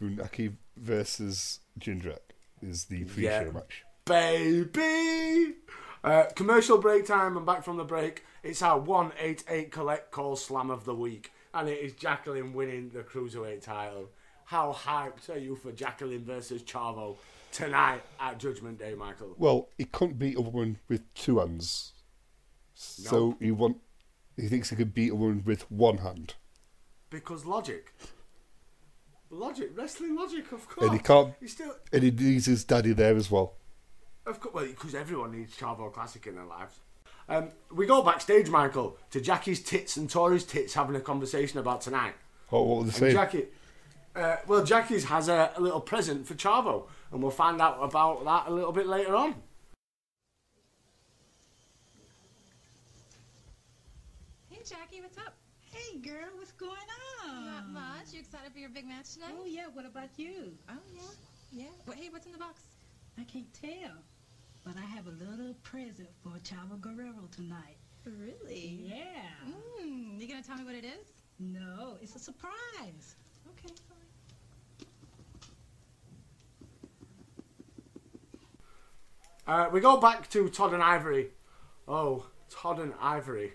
Funaki 0.00 0.56
versus 0.76 1.60
Jindrak 1.78 2.18
is 2.62 2.86
the 2.86 3.04
pre-show 3.04 3.28
Yeah. 3.44 3.50
match. 3.52 3.84
Baby! 4.10 5.54
Uh, 6.02 6.24
commercial 6.34 6.78
break 6.78 7.06
time 7.06 7.36
and 7.36 7.46
back 7.46 7.62
from 7.62 7.76
the 7.76 7.84
break. 7.84 8.24
It's 8.42 8.60
our 8.60 8.76
188 8.76 9.70
collect 9.70 10.10
call 10.10 10.34
slam 10.34 10.68
of 10.68 10.84
the 10.84 10.96
week. 10.96 11.30
And 11.54 11.68
it 11.68 11.78
is 11.78 11.92
Jacqueline 11.92 12.52
winning 12.52 12.88
the 12.88 13.04
Cruiserweight 13.04 13.62
title. 13.62 14.10
How 14.46 14.72
hyped 14.72 15.30
are 15.30 15.38
you 15.38 15.54
for 15.54 15.70
Jacqueline 15.70 16.24
versus 16.24 16.64
Chavo 16.64 17.18
tonight 17.52 18.02
at 18.18 18.40
Judgment 18.40 18.80
Day, 18.80 18.94
Michael? 18.94 19.36
Well, 19.38 19.68
he 19.78 19.84
couldn't 19.84 20.18
beat 20.18 20.36
a 20.36 20.40
woman 20.40 20.80
with 20.88 21.14
two 21.14 21.38
hands, 21.38 21.92
so 22.74 23.36
he 23.38 23.52
want 23.52 23.76
he 24.36 24.48
thinks 24.48 24.70
he 24.70 24.76
could 24.76 24.92
beat 24.92 25.12
a 25.12 25.14
woman 25.14 25.44
with 25.46 25.70
one 25.70 25.98
hand, 25.98 26.34
Because 27.10 27.46
logic. 27.46 27.94
Logic, 29.30 29.70
wrestling 29.76 30.16
logic, 30.16 30.50
of 30.50 30.68
course. 30.68 30.88
and 30.88 30.96
he 30.98 31.00
can't. 31.00 31.32
He's 31.38 31.52
still, 31.52 31.76
And 31.92 32.02
he 32.02 32.10
needs 32.10 32.46
his 32.46 32.64
daddy 32.64 32.92
there 32.92 33.14
as 33.14 33.30
well. 33.30 33.54
Of 34.30 34.38
course, 34.38 34.54
well, 34.54 34.66
because 34.66 34.94
everyone 34.94 35.32
needs 35.32 35.56
Chavo 35.56 35.92
Classic 35.92 36.24
in 36.28 36.36
their 36.36 36.44
lives. 36.44 36.78
Um, 37.28 37.48
we 37.74 37.84
go 37.84 38.00
backstage, 38.00 38.48
Michael, 38.48 38.96
to 39.10 39.20
Jackie's 39.20 39.60
tits 39.60 39.96
and 39.96 40.08
Torrie's 40.08 40.44
tits 40.44 40.74
having 40.74 40.94
a 40.94 41.00
conversation 41.00 41.58
about 41.58 41.80
tonight. 41.80 42.14
Oh, 42.52 42.62
what 42.62 42.76
were 42.78 42.82
they 42.84 42.88
And 42.88 42.96
saying? 42.96 43.12
Jackie, 43.12 43.46
uh, 44.14 44.36
well, 44.46 44.64
Jackie's 44.64 45.04
has 45.06 45.28
a, 45.28 45.50
a 45.56 45.60
little 45.60 45.80
present 45.80 46.28
for 46.28 46.34
Chavo, 46.34 46.86
and 47.10 47.20
we'll 47.20 47.32
find 47.32 47.60
out 47.60 47.78
about 47.82 48.24
that 48.24 48.46
a 48.46 48.54
little 48.54 48.70
bit 48.70 48.86
later 48.86 49.16
on. 49.16 49.34
Hey 54.48 54.60
Jackie, 54.64 55.00
what's 55.00 55.18
up? 55.18 55.34
Hey 55.72 55.98
girl, 55.98 56.28
what's 56.36 56.52
going 56.52 56.70
on? 57.26 57.46
Not 57.46 57.68
much. 57.70 58.12
You 58.12 58.20
excited 58.20 58.52
for 58.52 58.58
your 58.60 58.70
big 58.70 58.86
match 58.86 59.14
tonight? 59.14 59.34
Oh 59.36 59.44
yeah, 59.44 59.66
what 59.72 59.86
about 59.86 60.10
you? 60.16 60.52
Oh 60.68 60.74
yeah, 60.94 61.02
yeah. 61.64 61.64
Well, 61.84 61.96
hey, 61.96 62.10
what's 62.10 62.26
in 62.26 62.32
the 62.32 62.38
box? 62.38 62.62
I 63.18 63.24
can't 63.24 63.52
tell. 63.52 63.96
But 64.64 64.74
I 64.76 64.84
have 64.94 65.06
a 65.06 65.10
little 65.10 65.54
present 65.62 66.08
for 66.22 66.30
Chavo 66.44 66.80
Guerrero 66.80 67.28
tonight. 67.30 67.76
Really? 68.04 68.80
Yeah. 68.82 69.52
Mm, 69.82 70.20
you 70.20 70.28
gonna 70.28 70.42
tell 70.42 70.56
me 70.56 70.64
what 70.64 70.74
it 70.74 70.84
is? 70.84 71.12
No, 71.38 71.96
it's 72.02 72.14
a 72.16 72.18
surprise. 72.18 73.16
Okay, 73.48 73.74
fine. 73.88 74.86
Uh, 79.46 79.68
we 79.72 79.80
go 79.80 79.96
back 79.96 80.28
to 80.30 80.48
Todd 80.48 80.74
and 80.74 80.82
Ivory. 80.82 81.30
Oh, 81.88 82.26
Todd 82.50 82.78
and 82.78 82.92
Ivory. 83.00 83.54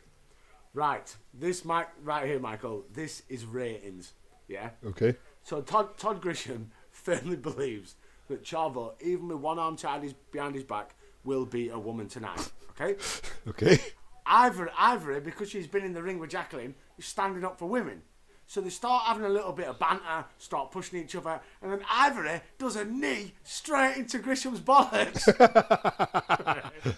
Right, 0.74 1.16
this 1.34 1.64
mic 1.64 1.88
right 2.04 2.26
here, 2.26 2.40
Michael. 2.40 2.86
This 2.92 3.24
is 3.30 3.46
ratings. 3.46 4.14
Yeah. 4.48 4.72
Okay. 4.86 5.16
So 5.44 5.62
Todd 5.62 5.98
Todd 5.98 6.22
Grisham 6.22 6.68
firmly 6.92 7.38
believes 7.38 7.96
that 8.28 8.44
Chavo, 8.44 8.94
even 9.02 9.28
with 9.28 9.38
one 9.38 9.60
arm 9.60 9.76
tied 9.76 10.04
his, 10.04 10.14
behind 10.32 10.56
his 10.56 10.64
back, 10.64 10.96
will 11.24 11.46
beat 11.46 11.70
a 11.72 11.80
woman 11.80 12.08
tonight. 12.08 12.52
Okay. 12.72 12.96
Okay. 13.48 13.80
Ivory, 14.26 14.72
Ivory, 14.76 15.20
because 15.20 15.52
she's 15.52 15.68
been 15.68 15.84
in 15.86 15.94
the 15.94 16.02
ring 16.02 16.18
with 16.18 16.32
Jacqueline, 16.32 16.74
is 16.98 17.06
standing 17.06 17.46
up 17.46 17.60
for 17.60 17.68
women. 17.68 18.02
So 18.48 18.62
they 18.62 18.70
start 18.70 19.06
having 19.06 19.26
a 19.26 19.30
little 19.30 19.52
bit 19.52 19.68
of 19.68 19.80
banter, 19.80 20.26
start 20.38 20.72
pushing 20.72 21.00
each 21.00 21.16
other, 21.16 21.40
and 21.62 21.72
then 21.72 21.82
Ivory 21.90 22.42
does 22.58 22.76
a 22.76 22.86
knee 22.86 23.34
straight 23.44 23.98
into 23.98 24.20
Grisham's 24.20 24.60
bollocks. 24.60 25.26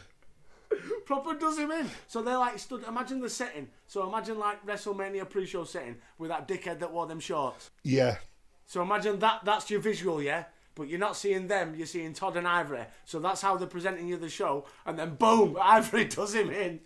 Proper 1.05 1.35
does 1.35 1.57
him 1.57 1.71
in. 1.71 1.89
So 2.07 2.21
they're 2.21 2.37
like 2.37 2.59
stood. 2.59 2.83
Imagine 2.83 3.21
the 3.21 3.29
setting. 3.29 3.69
So 3.87 4.05
imagine 4.07 4.37
like 4.37 4.65
WrestleMania 4.65 5.29
pre-show 5.29 5.63
setting 5.63 5.95
with 6.17 6.29
that 6.29 6.49
dickhead 6.49 6.79
that 6.79 6.91
wore 6.91 7.07
them 7.07 7.21
shorts. 7.21 7.71
Yeah. 7.83 8.17
So 8.65 8.81
imagine 8.81 9.19
that. 9.19 9.45
That's 9.45 9.69
your 9.69 9.79
visual, 9.79 10.21
yeah. 10.21 10.45
But 10.77 10.89
you're 10.89 10.99
not 10.99 11.17
seeing 11.17 11.47
them. 11.47 11.73
You're 11.75 11.87
seeing 11.87 12.13
Todd 12.13 12.37
and 12.37 12.47
Ivory. 12.47 12.85
So 13.03 13.19
that's 13.19 13.41
how 13.41 13.57
they're 13.57 13.67
presenting 13.67 14.07
you 14.07 14.15
the 14.15 14.29
show. 14.29 14.65
And 14.85 14.97
then 14.97 15.15
boom, 15.15 15.57
Ivory 15.61 16.05
does 16.05 16.33
him 16.33 16.51
in. 16.51 16.79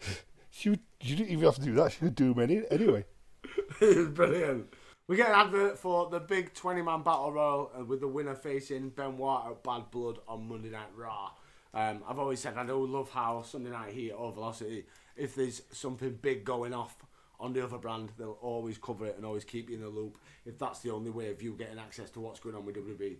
You, 0.60 0.76
you 1.00 1.16
didn't 1.16 1.32
even 1.32 1.44
have 1.46 1.56
to 1.56 1.62
do 1.62 1.74
that. 1.74 2.00
You 2.00 2.10
do 2.10 2.32
them 2.32 2.44
any, 2.44 2.62
anyway. 2.70 3.04
Brilliant. 3.80 4.72
We 5.08 5.16
get 5.16 5.30
an 5.30 5.34
advert 5.34 5.80
for 5.80 6.08
the 6.08 6.20
big 6.20 6.54
20 6.54 6.80
man 6.80 7.02
battle 7.02 7.32
royal 7.32 7.72
uh, 7.76 7.84
with 7.84 7.98
the 7.98 8.06
winner 8.06 8.36
facing 8.36 8.90
Benoit 8.90 9.46
at 9.50 9.64
Bad 9.64 9.90
Blood 9.90 10.20
on 10.28 10.48
Monday 10.48 10.70
Night 10.70 10.90
Raw. 10.94 11.32
Um, 11.74 12.04
I've 12.08 12.20
always 12.20 12.38
said 12.38 12.56
I 12.56 12.64
do 12.64 12.86
love 12.86 13.10
how 13.10 13.42
Sunday 13.42 13.70
Night 13.70 13.94
Heat 13.94 14.12
or 14.12 14.30
Velocity, 14.30 14.84
if 15.16 15.34
there's 15.34 15.62
something 15.72 16.16
big 16.22 16.44
going 16.44 16.72
off 16.72 17.03
on 17.40 17.52
the 17.52 17.64
other 17.64 17.78
brand, 17.78 18.10
they'll 18.18 18.38
always 18.40 18.78
cover 18.78 19.06
it 19.06 19.16
and 19.16 19.26
always 19.26 19.44
keep 19.44 19.68
you 19.68 19.76
in 19.76 19.82
the 19.82 19.88
loop 19.88 20.18
if 20.46 20.58
that's 20.58 20.80
the 20.80 20.90
only 20.90 21.10
way 21.10 21.30
of 21.30 21.42
you 21.42 21.52
getting 21.52 21.78
access 21.78 22.10
to 22.10 22.20
what's 22.20 22.40
going 22.40 22.54
on 22.54 22.64
with 22.64 22.76
WB. 22.76 23.16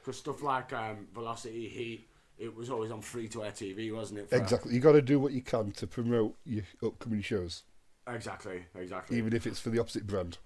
Because 0.00 0.18
stuff 0.18 0.42
like 0.42 0.72
um, 0.72 1.06
Velocity, 1.14 1.68
Heat, 1.68 2.08
it 2.38 2.54
was 2.54 2.70
always 2.70 2.90
on 2.90 3.00
free 3.00 3.28
to 3.28 3.44
air 3.44 3.52
TV, 3.52 3.94
wasn't 3.94 4.20
it? 4.20 4.28
Exactly. 4.32 4.74
You 4.74 4.80
got 4.80 4.92
to 4.92 5.02
do 5.02 5.20
what 5.20 5.32
you 5.32 5.42
can 5.42 5.70
to 5.72 5.86
promote 5.86 6.36
your 6.44 6.64
upcoming 6.82 7.22
shows, 7.22 7.62
Exactly, 8.08 8.64
exactly. 8.74 9.16
even 9.16 9.32
if 9.32 9.46
it's 9.46 9.60
for 9.60 9.70
the 9.70 9.78
opposite 9.78 10.06
brand. 10.06 10.38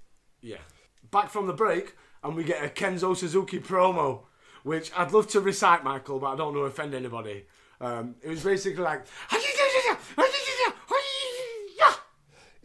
Yeah. 0.42 0.58
Back 1.10 1.30
from 1.30 1.46
the 1.46 1.54
break, 1.54 1.94
and 2.22 2.36
we 2.36 2.44
get 2.44 2.62
a 2.62 2.68
Kenzo 2.68 3.16
Suzuki 3.16 3.60
promo, 3.60 4.24
which 4.62 4.92
I'd 4.96 5.12
love 5.12 5.28
to 5.28 5.40
recite, 5.40 5.84
Michael, 5.84 6.18
but 6.18 6.26
I 6.26 6.36
don't 6.36 6.54
want 6.54 6.56
to 6.56 6.62
offend 6.62 6.94
anybody. 6.94 7.46
Um, 7.80 8.16
it 8.22 8.28
was 8.28 8.44
basically 8.44 8.82
like. 8.82 9.06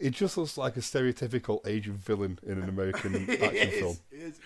It 0.02 0.10
just 0.14 0.36
looks 0.36 0.58
like 0.58 0.76
a 0.76 0.80
stereotypical 0.80 1.66
Asian 1.66 1.94
villain 1.94 2.38
in 2.44 2.60
an 2.60 2.68
American 2.68 3.14
action 3.30 3.54
is, 3.54 3.78
film. 3.78 3.96
it 4.10 4.16
is. 4.20 4.40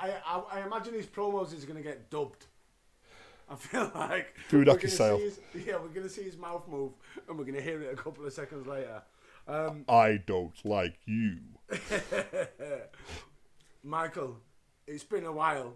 I, 0.00 0.12
I, 0.24 0.42
I 0.52 0.66
imagine 0.66 0.94
his 0.94 1.06
promos 1.06 1.52
is 1.52 1.64
going 1.64 1.76
to 1.76 1.82
get 1.82 2.08
dubbed. 2.10 2.46
I 3.50 3.56
feel 3.56 3.90
like 3.96 4.36
Through 4.48 4.60
we're 4.60 4.66
Rocky 4.66 4.82
gonna 4.82 4.90
style. 4.94 5.18
see 5.18 5.24
his- 5.24 5.66
yeah, 5.66 5.76
we're 5.78 5.88
going 5.88 6.06
to 6.06 6.08
see 6.08 6.22
his 6.22 6.36
mouth 6.36 6.66
move, 6.68 6.92
and 7.28 7.36
we're 7.36 7.44
going 7.44 7.56
to 7.56 7.62
hear 7.62 7.82
it 7.82 7.92
a 7.92 7.96
couple 7.96 8.24
of 8.24 8.32
seconds 8.32 8.66
later. 8.68 9.02
Um, 9.48 9.84
I 9.88 10.20
don't 10.24 10.54
like 10.64 10.96
you. 11.06 11.38
Michael, 13.82 14.36
it's 14.86 15.04
been 15.04 15.24
a 15.24 15.32
while, 15.32 15.74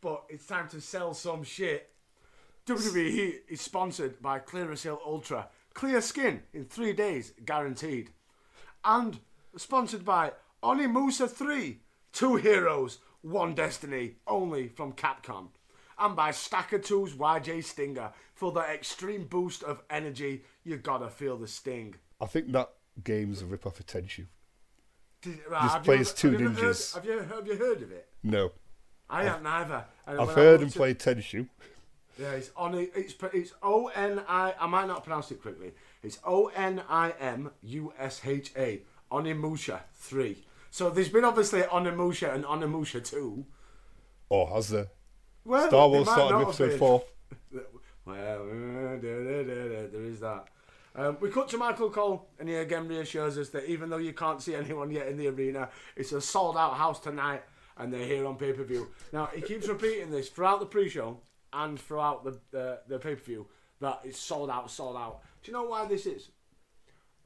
but 0.00 0.24
it's 0.28 0.46
time 0.46 0.68
to 0.68 0.80
sell 0.80 1.14
some 1.14 1.42
shit. 1.42 1.90
WWE 2.66 3.34
is 3.48 3.60
sponsored 3.60 4.20
by 4.22 4.38
Clearasil 4.38 4.98
Ultra. 5.04 5.48
Clear 5.74 6.00
skin 6.00 6.42
in 6.52 6.64
three 6.66 6.92
days, 6.92 7.32
guaranteed. 7.44 8.10
And 8.84 9.18
sponsored 9.56 10.04
by 10.04 10.32
Onimusha 10.62 11.30
3. 11.30 11.78
Two 12.12 12.36
heroes, 12.36 12.98
one 13.22 13.54
destiny, 13.54 14.16
only 14.26 14.68
from 14.68 14.92
Capcom. 14.92 15.48
And 15.98 16.16
by 16.16 16.30
Stacker 16.32 16.78
2's 16.78 17.14
YJ 17.14 17.64
Stinger. 17.64 18.12
For 18.34 18.50
the 18.52 18.60
extreme 18.60 19.24
boost 19.24 19.62
of 19.62 19.82
energy, 19.88 20.42
you 20.64 20.76
gotta 20.76 21.08
feel 21.08 21.36
the 21.36 21.46
sting. 21.46 21.94
I 22.20 22.26
think 22.26 22.50
that 22.52 22.70
game's 23.04 23.40
a 23.42 23.46
rip 23.46 23.66
off 23.66 23.78
of 23.80 23.86
Tenchu. 23.86 24.26
Did, 25.22 25.38
right, 25.48 25.62
Just 25.62 25.74
have 25.74 25.84
play 25.84 25.98
you 25.98 26.04
two 26.04 26.30
have 26.32 26.40
you 26.40 26.48
heard- 26.48 26.56
ninjas. 26.74 26.94
Have 26.94 27.04
you, 27.04 27.18
have 27.20 27.46
you 27.46 27.56
heard 27.56 27.82
of 27.82 27.92
it? 27.92 28.08
No. 28.24 28.50
I 29.08 29.24
haven't 29.24 29.46
either. 29.46 29.84
And 30.06 30.20
I've 30.20 30.30
heard 30.30 30.60
him 30.60 30.66
looked 30.66 30.76
at- 30.76 30.78
play 30.78 30.94
Tenchu. 30.94 31.48
Yeah, 32.18 32.32
it's 32.32 32.50
on. 32.56 32.74
It's 32.74 33.14
it's 33.32 33.52
O 33.62 33.88
N 33.88 34.22
I. 34.28 34.54
I 34.60 34.66
might 34.66 34.86
not 34.86 35.04
pronounce 35.04 35.30
it 35.30 35.42
correctly. 35.42 35.72
It's 36.02 36.18
O 36.24 36.48
N 36.48 36.82
I 36.88 37.14
M 37.18 37.50
U 37.62 37.92
S 37.98 38.20
H 38.24 38.52
A. 38.56 38.82
Onimusha 39.10 39.80
three. 39.94 40.44
So 40.70 40.88
there's 40.90 41.10
been 41.10 41.24
obviously 41.24 41.60
Onimusha 41.62 42.34
and 42.34 42.44
Onimusha 42.44 43.04
two. 43.04 43.44
Or 44.28 44.48
has 44.48 44.70
there? 44.70 44.88
Well, 45.44 45.68
Star 45.68 45.88
Wars 45.88 46.08
started 46.08 46.38
with 46.38 46.48
episode 46.48 46.78
four. 46.78 47.04
Well, 48.04 48.46
there 49.00 50.04
is 50.04 50.18
that. 50.18 50.46
Um, 50.96 51.18
we 51.20 51.30
cut 51.30 51.48
to 51.50 51.56
Michael 51.56 51.88
Cole, 51.88 52.28
and 52.40 52.48
he 52.48 52.56
again 52.56 52.88
reassures 52.88 53.38
us 53.38 53.50
that 53.50 53.70
even 53.70 53.90
though 53.90 53.98
you 53.98 54.12
can't 54.12 54.42
see 54.42 54.56
anyone 54.56 54.90
yet 54.90 55.06
in 55.06 55.16
the 55.16 55.28
arena, 55.28 55.68
it's 55.94 56.10
a 56.10 56.20
sold 56.20 56.56
out 56.56 56.74
house 56.74 56.98
tonight, 56.98 57.44
and 57.78 57.94
they're 57.94 58.04
here 58.04 58.26
on 58.26 58.34
pay 58.34 58.52
per 58.52 58.64
view. 58.64 58.88
Now, 59.12 59.26
he 59.32 59.40
keeps 59.40 59.68
repeating 59.68 60.10
this 60.10 60.28
throughout 60.30 60.58
the 60.58 60.66
pre 60.66 60.88
show 60.88 61.20
and 61.52 61.78
throughout 61.78 62.24
the, 62.24 62.38
the, 62.50 62.78
the 62.88 62.98
pay 62.98 63.14
per 63.14 63.22
view 63.24 63.46
that 63.80 64.00
it's 64.04 64.18
sold 64.18 64.50
out, 64.50 64.70
sold 64.70 64.96
out. 64.96 65.20
Do 65.42 65.50
you 65.50 65.56
know 65.56 65.64
why 65.64 65.86
this 65.86 66.06
is? 66.06 66.28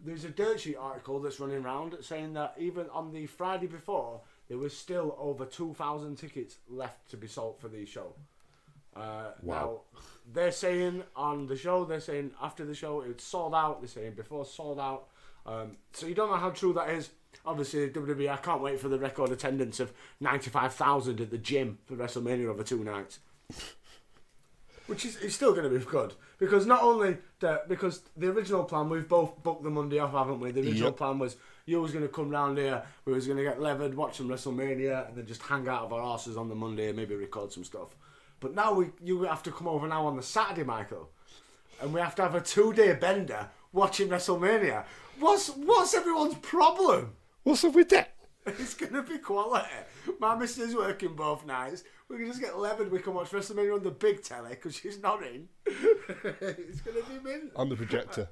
There's 0.03 0.25
a 0.25 0.31
dirt 0.31 0.61
sheet 0.61 0.77
article 0.77 1.21
that's 1.21 1.41
running 1.41 1.65
around 1.65 1.97
saying 2.03 2.35
that 2.35 2.55
even 2.59 2.89
on 2.91 3.13
the 3.13 3.27
Friday 3.27 3.67
before, 3.67 4.21
there 4.49 4.59
was 4.59 4.77
still 4.77 5.17
over 5.19 5.45
2,000 5.45 6.17
tickets 6.17 6.57
left 6.69 7.11
to 7.11 7.17
be 7.17 7.27
sold 7.27 7.59
for 7.61 7.69
the 7.69 7.85
show. 7.87 8.15
Uh, 8.95 9.33
Now, 9.43 9.81
they're 10.33 10.53
saying 10.53 11.03
on 11.15 11.47
the 11.47 11.57
show, 11.57 11.85
they're 11.85 12.01
saying 12.01 12.33
after 12.43 12.65
the 12.65 12.75
show 12.75 13.03
it's 13.03 13.25
sold 13.25 13.55
out. 13.55 13.81
They're 13.81 13.89
saying 13.89 14.15
before 14.15 14.45
sold 14.45 14.81
out. 14.81 15.09
Um, 15.45 15.77
so 15.93 16.07
you 16.07 16.15
don't 16.15 16.31
know 16.31 16.37
how 16.37 16.51
true 16.51 16.73
that 16.75 16.91
is. 16.91 17.11
Obviously, 17.45 17.89
WWE, 17.91 18.31
I 18.31 18.37
can't 18.39 18.63
wait 18.63 18.81
for 18.81 18.89
the 18.89 18.99
record 18.99 19.31
attendance 19.31 19.79
of 19.81 19.93
95,000 20.21 21.21
at 21.21 21.31
the 21.31 21.39
gym 21.39 21.79
for 21.85 21.95
WrestleMania 21.95 22.47
over 22.49 22.63
two 22.63 22.83
nights. 22.83 23.19
Which 24.87 25.05
is 25.05 25.17
it's 25.17 25.35
still 25.35 25.53
going 25.53 25.69
to 25.71 25.79
be 25.79 25.85
good 25.85 26.15
because 26.39 26.65
not 26.67 26.83
only 26.83 27.19
the 27.41 27.63
because 27.69 28.03
the 28.17 28.29
original 28.31 28.65
plan 28.65 28.89
we've 28.89 29.09
both 29.09 29.43
booked 29.43 29.65
the 29.65 29.71
Monday 29.71 29.99
off, 29.99 30.13
haven't 30.13 30.39
we? 30.41 30.53
The 30.53 30.61
original 30.61 30.91
Yep. 30.91 30.97
plan 30.97 31.19
was 31.19 31.37
you 31.65 31.81
was 31.81 31.91
going 31.91 32.05
to 32.05 32.09
come 32.09 32.31
round 32.31 32.59
here, 32.59 32.83
we 33.05 33.13
was 33.13 33.27
going 33.27 33.39
to 33.39 33.43
get 33.43 33.61
levered, 33.61 33.95
watch 33.95 34.19
some 34.19 34.29
WrestleMania, 34.29 35.09
and 35.09 35.17
then 35.17 35.27
just 35.27 35.43
hang 35.43 35.67
out 35.67 35.83
of 35.83 35.93
our 35.93 36.03
asses 36.15 36.37
on 36.37 36.49
the 36.49 36.55
Monday 36.55 36.87
and 36.87 36.97
maybe 36.97 37.17
record 37.17 37.53
some 37.53 37.65
stuff. 37.65 37.97
But 38.39 38.55
now 38.55 38.75
we 38.75 38.91
you 39.03 39.23
have 39.25 39.43
to 39.45 39.51
come 39.51 39.67
over 39.67 39.89
now 39.89 40.07
on 40.07 40.17
the 40.17 40.23
Saturday, 40.23 40.63
Michael, 40.63 41.11
and 41.81 41.93
we 41.93 42.01
have 42.01 42.15
to 42.17 42.23
have 42.23 42.35
a 42.37 42.41
two 42.41 42.73
day 42.73 42.93
bender 42.95 43.49
watching 43.73 44.09
WrestleMania. 44.09 44.85
What's 45.19 45.49
what's 45.49 45.95
everyone's 45.95 46.37
problem? 46.37 47.15
What's 47.43 47.65
up 47.65 47.75
with 47.75 47.89
that? 47.89 48.13
It's 48.59 48.75
gonna 48.75 49.03
be 49.03 49.19
quality. 49.19 49.67
My 50.21 50.37
missus 50.37 50.69
is 50.69 50.75
working 50.77 51.15
both 51.15 51.45
nights. 51.45 51.83
We 52.09 52.19
can 52.19 52.27
just 52.27 52.41
get 52.41 52.57
levered. 52.57 52.93
We 52.93 53.01
can 53.01 53.13
watch 53.15 53.31
WrestleMania 53.31 53.75
on 53.75 53.83
the 53.83 53.91
big 53.91 54.23
telly 54.23 54.51
because 54.51 54.77
she's 54.77 55.03
not 55.03 55.23
in. 55.25 55.49
it's 55.67 56.81
gonna 56.81 57.03
be 57.09 57.19
mint. 57.23 57.51
On 57.57 57.69
the 57.69 57.75
projector. 57.75 58.29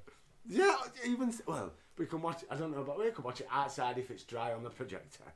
Yeah, 0.47 0.76
even 1.04 1.35
well, 1.47 1.73
we 1.99 2.06
can 2.06 2.23
watch. 2.23 2.44
I 2.49 2.54
don't 2.54 2.71
know, 2.71 2.85
but 2.85 2.99
we 2.99 3.11
can 3.11 3.25
watch 3.25 3.40
it 3.40 3.49
outside 3.50 3.99
if 3.99 4.11
it's 4.11 4.23
dry 4.23 4.52
on 4.52 4.62
the 4.62 4.71
projector. 4.71 5.25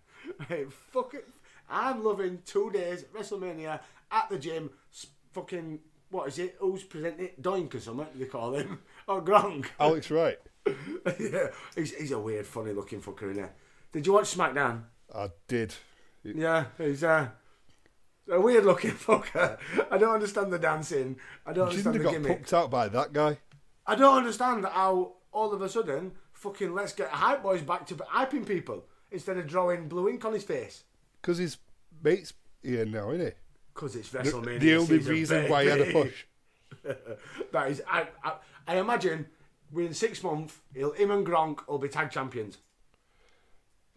Hey, 0.48 0.64
fuck 0.92 1.14
it. 1.14 1.28
I'm 1.70 2.02
loving 2.02 2.40
two 2.44 2.70
days 2.72 3.04
WrestleMania 3.14 3.80
at 4.10 4.28
the 4.28 4.38
gym. 4.38 4.70
Fucking 5.32 5.78
what 6.10 6.28
is 6.28 6.38
it? 6.38 6.56
Who's 6.58 6.82
presenting 6.82 7.26
it? 7.26 7.42
Doink 7.42 7.74
or 7.74 7.80
something? 7.80 8.06
They 8.16 8.24
call 8.26 8.54
him 8.54 8.80
or 9.06 9.22
Gronk. 9.22 9.66
Alex 9.78 10.10
Wright. 10.10 10.38
yeah, 11.18 11.48
he's, 11.74 11.94
he's 11.94 12.12
a 12.12 12.18
weird, 12.18 12.46
funny 12.46 12.72
looking 12.72 13.00
fucker, 13.00 13.30
is 13.30 13.38
Did 13.98 14.06
you 14.06 14.12
watch 14.12 14.36
SmackDown? 14.36 14.82
I 15.12 15.30
did. 15.48 15.74
Yeah, 16.22 16.66
he's 16.78 17.02
uh, 17.02 17.30
a 18.30 18.40
weird 18.40 18.64
looking 18.64 18.90
fucker. 19.06 19.58
I 19.90 19.98
don't 19.98 20.14
understand 20.14 20.52
the 20.52 20.58
dancing. 20.60 21.16
I 21.44 21.52
don't 21.52 21.68
Didn't 21.70 21.84
understand 21.88 21.94
the 21.96 22.04
got 22.04 22.12
gimmick. 22.12 22.28
pumped 22.38 22.52
out 22.52 22.70
by 22.70 22.86
that 22.86 23.12
guy. 23.12 23.38
I 23.84 23.96
don't 23.96 24.16
understand 24.18 24.64
how 24.66 25.14
all 25.32 25.52
of 25.52 25.62
a 25.62 25.68
sudden 25.68 26.12
fucking 26.32 26.72
let's 26.72 26.92
get 26.92 27.08
hype 27.10 27.42
boys 27.42 27.62
back 27.62 27.88
to 27.88 27.96
hyping 27.96 28.46
people 28.46 28.84
instead 29.10 29.36
of 29.36 29.48
drawing 29.48 29.88
blue 29.88 30.08
ink 30.08 30.24
on 30.24 30.32
his 30.32 30.44
face. 30.44 30.84
Because 31.20 31.38
his 31.38 31.56
mate's 32.00 32.32
here 32.62 32.86
now, 32.86 33.10
isn't 33.10 33.26
he? 33.26 33.32
Because 33.74 33.96
it's 33.96 34.10
The, 34.10 34.20
WrestleMania. 34.20 34.60
the 34.60 34.74
only 34.76 34.98
season, 34.98 35.12
reason 35.12 35.50
why 35.50 35.64
he 35.64 35.70
had 35.70 35.80
a 35.80 35.92
push. 35.92 36.24
that 37.52 37.68
is, 37.68 37.82
I, 37.90 38.06
I, 38.22 38.34
I 38.68 38.76
imagine 38.76 39.26
within 39.72 39.92
six 39.92 40.22
months, 40.22 40.56
he'll, 40.72 40.92
him 40.92 41.10
and 41.10 41.26
Gronk 41.26 41.66
will 41.66 41.78
be 41.78 41.88
tag 41.88 42.12
champions. 42.12 42.58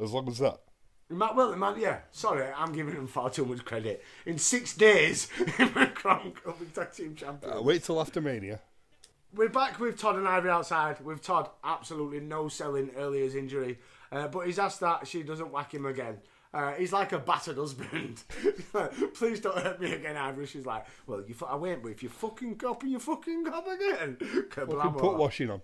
As 0.01 0.11
long 0.11 0.27
as 0.29 0.39
that. 0.39 0.59
Ma- 1.09 1.33
Well, 1.35 1.55
man, 1.55 1.75
yeah. 1.79 1.99
Sorry, 2.11 2.47
I'm 2.55 2.71
giving 2.73 2.95
him 2.95 3.07
far 3.07 3.29
too 3.29 3.45
much 3.45 3.63
credit. 3.65 4.03
In 4.25 4.37
six 4.37 4.73
days, 4.75 5.27
Gronk 5.37 6.43
will 6.45 6.53
be 6.53 6.65
tag 6.67 6.91
team 6.93 7.15
champions. 7.15 7.57
Uh, 7.57 7.61
wait 7.61 7.83
till 7.83 7.99
after 8.01 8.21
Mania. 8.21 8.59
We're 9.33 9.49
back 9.49 9.79
with 9.79 9.97
Todd 9.99 10.15
and 10.17 10.27
Ivy 10.27 10.49
outside. 10.49 10.99
With 11.05 11.21
Todd, 11.21 11.49
absolutely 11.63 12.19
no 12.19 12.47
selling 12.49 12.89
earlier's 12.97 13.35
injury. 13.35 13.79
Uh, 14.11 14.27
but 14.27 14.45
he's 14.45 14.59
asked 14.59 14.81
that 14.81 15.07
she 15.07 15.23
doesn't 15.23 15.51
whack 15.51 15.73
him 15.73 15.85
again. 15.85 16.17
Uh, 16.53 16.73
he's 16.73 16.91
like 16.91 17.13
a 17.13 17.17
battered 17.19 17.55
husband. 17.55 18.21
Please 19.13 19.39
don't 19.39 19.57
hurt 19.57 19.79
me 19.79 19.93
again, 19.93 20.17
Ivory. 20.17 20.45
She's 20.47 20.65
like, 20.65 20.85
well, 21.07 21.23
you, 21.25 21.33
I 21.47 21.55
won't, 21.55 21.81
but 21.81 21.93
if 21.93 22.03
you 22.03 22.09
fucking 22.09 22.55
cop 22.57 22.83
and 22.83 22.91
you 22.91 22.99
fucking 22.99 23.45
cop 23.45 23.67
again. 23.67 24.17
Fucking 24.51 24.93
put 24.95 25.15
washing 25.15 25.49
on. 25.49 25.61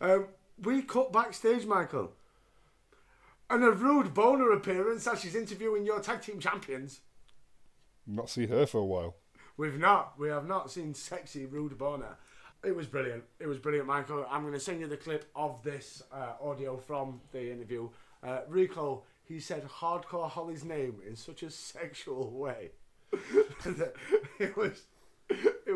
Um, 0.00 0.26
we 0.62 0.82
cut 0.82 1.12
backstage, 1.12 1.66
Michael. 1.66 2.12
And 3.50 3.64
a 3.64 3.70
Rue 3.70 4.04
DeBona 4.04 4.54
appearance 4.54 5.06
as 5.06 5.20
she's 5.20 5.34
interviewing 5.34 5.86
your 5.86 6.00
tag 6.00 6.22
team 6.22 6.38
champions. 6.38 7.00
Not 8.06 8.28
see 8.28 8.46
her 8.46 8.66
for 8.66 8.78
a 8.78 8.84
while. 8.84 9.16
We've 9.56 9.78
not. 9.78 10.18
We 10.18 10.28
have 10.28 10.46
not 10.46 10.70
seen 10.70 10.94
sexy 10.94 11.46
Rue 11.46 11.70
DeBona. 11.70 12.16
It 12.64 12.74
was 12.74 12.86
brilliant. 12.86 13.24
It 13.38 13.46
was 13.46 13.58
brilliant, 13.58 13.86
Michael. 13.86 14.26
I'm 14.28 14.42
going 14.42 14.52
to 14.54 14.60
send 14.60 14.80
you 14.80 14.88
the 14.88 14.96
clip 14.96 15.30
of 15.34 15.62
this 15.62 16.02
uh, 16.12 16.32
audio 16.42 16.76
from 16.76 17.20
the 17.32 17.52
interview. 17.52 17.88
Uh, 18.22 18.40
Rico, 18.48 19.04
he 19.24 19.38
said 19.38 19.66
Hardcore 19.66 20.28
Holly's 20.28 20.64
name 20.64 20.96
in 21.06 21.14
such 21.14 21.42
a 21.42 21.50
sexual 21.50 22.30
way. 22.30 22.70
it 24.38 24.56
was 24.56 24.82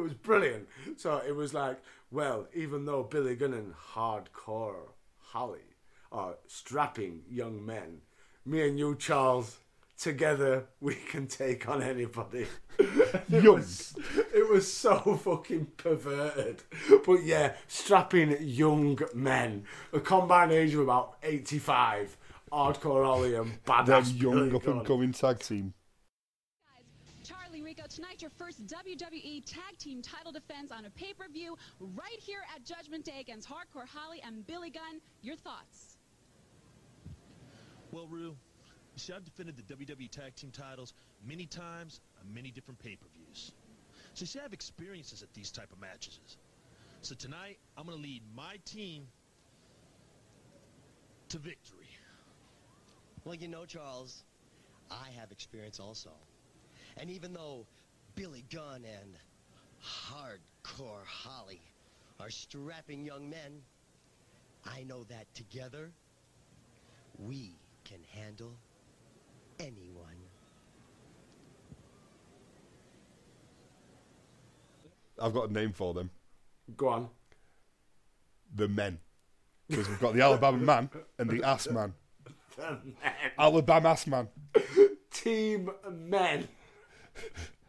was 0.03 0.15
brilliant. 0.15 0.69
So 0.97 1.23
it 1.27 1.35
was 1.35 1.55
like, 1.55 1.81
well, 2.11 2.47
even 2.55 2.85
though 2.85 3.03
Billy 3.03 3.37
Gunn 3.37 3.55
and 3.55 3.75
Hardcore 3.95 4.91
Holly 5.19 5.77
are 6.11 6.35
strapping 6.47 7.23
young 7.31 7.65
men, 7.65 8.03
me 8.45 8.69
and 8.69 8.79
you, 8.79 8.97
Charles, 8.97 9.59
together 9.99 10.67
we 10.81 10.95
can 10.95 11.27
take 11.27 11.69
on 11.69 11.83
anybody. 11.83 12.47
It 13.31 13.45
was, 13.45 13.95
it 14.35 14.51
was 14.51 14.71
so 14.71 14.99
fucking 14.99 15.67
perverted. 15.77 16.62
But 17.07 17.25
yeah, 17.25 17.55
strapping 17.67 18.37
young 18.41 18.99
men, 19.15 19.65
a 19.93 20.01
combined 20.01 20.53
age 20.53 20.75
of 20.75 20.81
about 20.81 21.17
85, 21.23 22.17
hardcore 22.51 23.07
Ollie 23.07 23.35
and 23.35 23.59
That 23.65 23.87
badass 23.87 24.21
young 24.21 24.55
up 24.55 24.67
and 24.67 24.85
coming 24.85 25.12
tag 25.12 25.41
team. 25.41 25.75
Charlie 27.92 28.02
Rico, 28.02 28.02
tonight 28.02 28.22
your 28.22 28.31
first 28.31 28.66
WWE 28.66 29.44
Tag 29.44 29.78
Team 29.78 30.02
title 30.02 30.33
defense 30.33 30.70
on 30.70 30.85
a 30.85 30.90
pay-per-view 30.90 31.57
right 31.81 32.18
here 32.18 32.40
at 32.55 32.64
Judgment 32.64 33.05
Day 33.05 33.20
against 33.20 33.48
Hardcore 33.48 33.87
Holly 33.87 34.20
and 34.24 34.46
Billy 34.46 34.70
Gunn. 34.70 35.00
Your 35.22 35.37
thoughts? 35.37 35.96
Well, 37.90 38.07
Rue, 38.07 38.37
you 38.94 38.98
see, 38.98 39.12
I've 39.12 39.24
defended 39.24 39.57
the 39.57 39.74
WWE 39.74 40.11
Tag 40.11 40.35
Team 40.35 40.50
titles 40.50 40.94
many 41.26 41.46
times 41.46 42.00
on 42.20 42.33
many 42.33 42.50
different 42.50 42.78
pay-per-views. 42.81 43.52
So 44.14 44.22
you 44.22 44.26
see, 44.26 44.38
I 44.38 44.42
have 44.42 44.52
experiences 44.52 45.22
at 45.22 45.33
these 45.35 45.50
type 45.50 45.72
of 45.72 45.81
matches. 45.81 46.18
So 47.02 47.14
tonight, 47.14 47.59
I'm 47.76 47.87
going 47.87 47.96
to 47.96 48.02
lead 48.02 48.22
my 48.35 48.57
team 48.64 49.07
to 51.31 51.38
victory. 51.38 51.88
Well, 53.24 53.35
you 53.35 53.48
know, 53.48 53.64
Charles, 53.64 54.24
I 54.90 55.09
have 55.18 55.31
experience 55.33 55.81
also. 55.81 56.11
And 56.96 57.11
even 57.11 57.33
though 57.33 57.66
Billy 58.14 58.44
Gunn 58.51 58.85
and 58.85 59.16
Hardcore 59.83 61.05
Holly 61.07 61.62
are 62.20 62.31
strapping 62.31 63.05
young 63.05 63.29
men, 63.29 63.62
I 64.64 64.85
know 64.85 65.05
that 65.05 65.33
together 65.35 65.90
we 67.18 67.57
can 67.85 67.98
handle 68.14 68.57
anyone. 69.59 70.16
I've 75.20 75.35
got 75.35 75.51
a 75.51 75.53
name 75.53 75.72
for 75.72 75.94
them. 75.94 76.11
Go 76.77 76.88
on. 76.88 77.09
The 78.55 78.68
men. 78.68 78.98
Because 79.68 79.88
we've 79.88 80.01
got 80.01 80.14
the 80.14 80.22
Alabama 80.22 80.59
man 80.59 80.90
and 81.18 81.31
the 81.31 81.42
ass 81.44 81.68
man. 81.68 81.94
The 82.57 82.79
men. 82.85 82.94
Alabama 83.38 83.90
ass 83.90 84.07
man. 84.07 84.29
Team 85.11 85.70
men. 85.90 86.48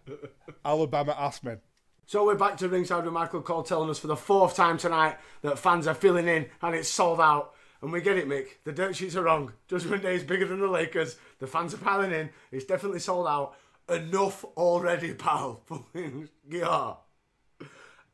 Alabama 0.66 1.16
ass 1.18 1.44
men. 1.44 1.60
So 2.06 2.26
we're 2.26 2.36
back 2.36 2.58
to 2.58 2.68
ringside 2.68 3.06
with 3.06 3.14
Michael 3.14 3.42
Cole 3.42 3.64
telling 3.64 3.90
us 3.90 4.00
for 4.00 4.08
the 4.08 4.16
fourth 4.16 4.56
time 4.56 4.78
tonight 4.78 5.18
that 5.42 5.58
fans 5.58 5.88
are 5.88 5.94
filling 5.94 6.28
in 6.28 6.48
and 6.62 6.76
it's 6.76 6.90
sold 6.90 7.22
out. 7.22 7.54
And 7.82 7.92
we 7.92 8.02
get 8.02 8.18
it, 8.18 8.28
Mick. 8.28 8.48
The 8.64 8.72
dirt 8.72 8.96
sheets 8.96 9.16
are 9.16 9.24
wrong. 9.24 9.54
Judgment 9.68 10.04
Day 10.04 10.16
is 10.16 10.24
bigger 10.24 10.48
than 10.48 10.60
the 10.60 10.68
Lakers. 10.68 11.18
The 11.40 11.48
fans 11.48 11.74
are 11.74 11.78
piling 11.78 12.12
in. 12.12 12.30
It's 12.52 12.66
definitely 12.66 13.00
sold 13.00 13.28
out. 13.28 13.56
Enough 13.90 14.46
already, 14.56 15.14
pal. 15.14 15.64
Yeah. 16.50 16.94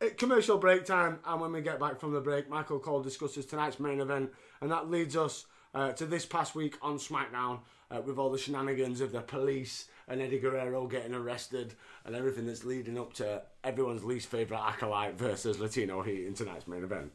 Uh, 0.01 0.05
Commercial 0.17 0.57
break 0.57 0.85
time, 0.85 1.19
and 1.25 1.41
when 1.41 1.51
we 1.51 1.61
get 1.61 1.79
back 1.79 1.99
from 1.99 2.13
the 2.13 2.21
break, 2.21 2.49
Michael 2.49 2.79
Cole 2.79 3.03
discusses 3.03 3.45
tonight's 3.45 3.79
main 3.79 3.99
event, 3.99 4.31
and 4.61 4.71
that 4.71 4.89
leads 4.89 5.15
us 5.15 5.45
uh, 5.75 5.91
to 5.91 6.05
this 6.05 6.25
past 6.25 6.55
week 6.55 6.77
on 6.81 6.97
SmackDown 6.97 7.59
uh, 7.91 8.01
with 8.01 8.17
all 8.17 8.31
the 8.31 8.37
shenanigans 8.37 9.01
of 9.01 9.11
the 9.11 9.21
police 9.21 9.87
and 10.09 10.21
Eddie 10.21 10.39
Guerrero 10.39 10.87
getting 10.87 11.13
arrested 11.13 11.75
and 12.03 12.15
everything 12.15 12.47
that's 12.47 12.65
leading 12.65 12.97
up 12.97 13.13
to 13.13 13.43
everyone's 13.63 14.03
least 14.03 14.27
favourite 14.27 14.67
acolyte 14.67 15.17
versus 15.17 15.59
Latino 15.59 16.01
Heat 16.01 16.25
in 16.25 16.33
tonight's 16.33 16.67
main 16.67 16.83
event. 16.83 17.11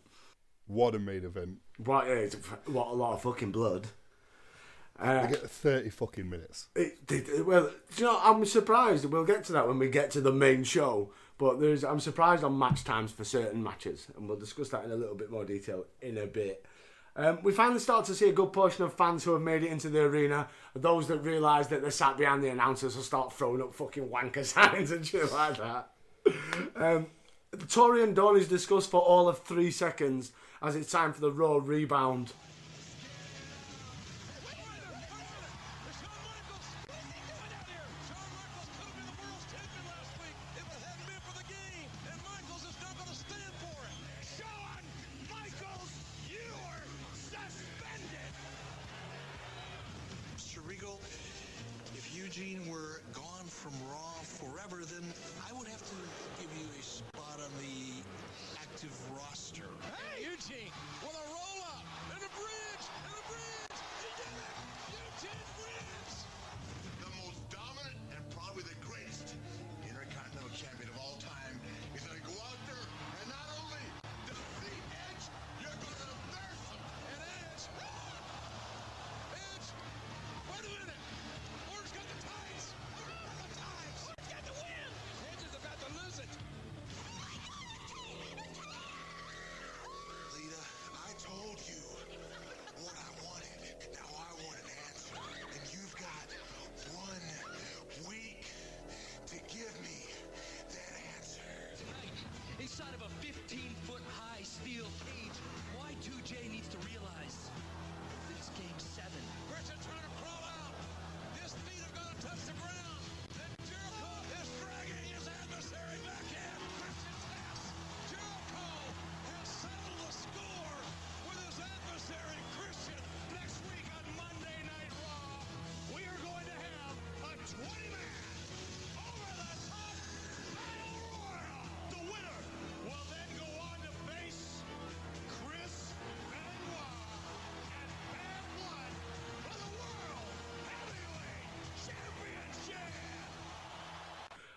What 0.67 0.95
a 0.95 0.99
main 0.99 1.25
event. 1.25 1.59
What 1.77 2.07
what 2.67 2.87
a 2.87 2.95
lot 2.95 3.15
of 3.15 3.23
fucking 3.23 3.53
blood. 3.53 3.89
Uh, 4.99 5.23
They 5.23 5.33
get 5.33 5.51
30 5.51 5.91
fucking 5.91 6.31
minutes. 6.31 6.69
It, 6.77 6.99
it, 7.11 7.45
well, 7.45 7.71
do 7.97 8.05
you 8.05 8.05
know, 8.05 8.21
I'm 8.23 8.45
surprised. 8.45 9.05
We'll 9.05 9.25
get 9.25 9.45
to 9.47 9.53
that 9.53 9.67
when 9.67 9.79
we 9.79 9.89
get 9.89 10.13
to 10.13 10.21
the 10.21 10.33
main 10.33 10.63
show. 10.63 11.11
But 11.37 11.61
there's, 11.61 11.83
I'm 11.83 11.99
surprised 11.99 12.45
on 12.45 12.57
match 12.57 12.85
times 12.85 13.11
for 13.11 13.25
certain 13.25 13.61
matches, 13.61 14.07
and 14.17 14.29
we'll 14.29 14.39
discuss 14.39 14.69
that 14.69 14.85
in 14.85 14.93
a 14.93 14.97
little 14.97 15.17
bit 15.17 15.33
more 15.33 15.45
detail 15.45 15.85
in 16.01 16.17
a 16.19 16.27
bit. 16.27 16.65
Um, 17.17 17.39
we 17.43 17.53
finally 17.53 17.79
start 17.79 18.05
to 18.07 18.15
see 18.15 18.29
a 18.29 18.33
good 18.33 18.53
portion 18.53 18.85
of 18.85 18.95
fans 18.95 19.23
who 19.23 19.33
have 19.33 19.43
made 19.43 19.63
it 19.63 19.71
into 19.71 19.89
the 19.89 20.01
arena. 20.01 20.49
Those 20.75 21.07
that 21.09 21.19
realise 21.19 21.69
that 21.69 21.81
they're 21.81 21.93
sat 21.93 22.17
behind 22.17 22.43
the 22.43 22.49
announcers 22.49 22.97
will 22.97 23.05
start 23.05 23.33
throwing 23.33 23.63
up 23.63 23.73
fucking 23.75 24.09
wanker 24.09 24.45
signs 24.45 24.91
and 24.91 25.07
shit 25.07 25.33
like 25.33 25.57
that. 25.59 25.91
Um, 26.75 27.07
Torrie 27.53 28.03
and 28.03 28.17
Dawn 28.17 28.37
is 28.37 28.49
discussed 28.49 28.91
for 28.91 29.01
all 29.01 29.29
of 29.29 29.39
three 29.39 29.71
seconds 29.71 30.33
as 30.61 30.75
it's 30.75 30.91
time 30.91 31.13
for 31.13 31.21
the 31.21 31.31
Raw 31.31 31.61
rebound. 31.63 32.33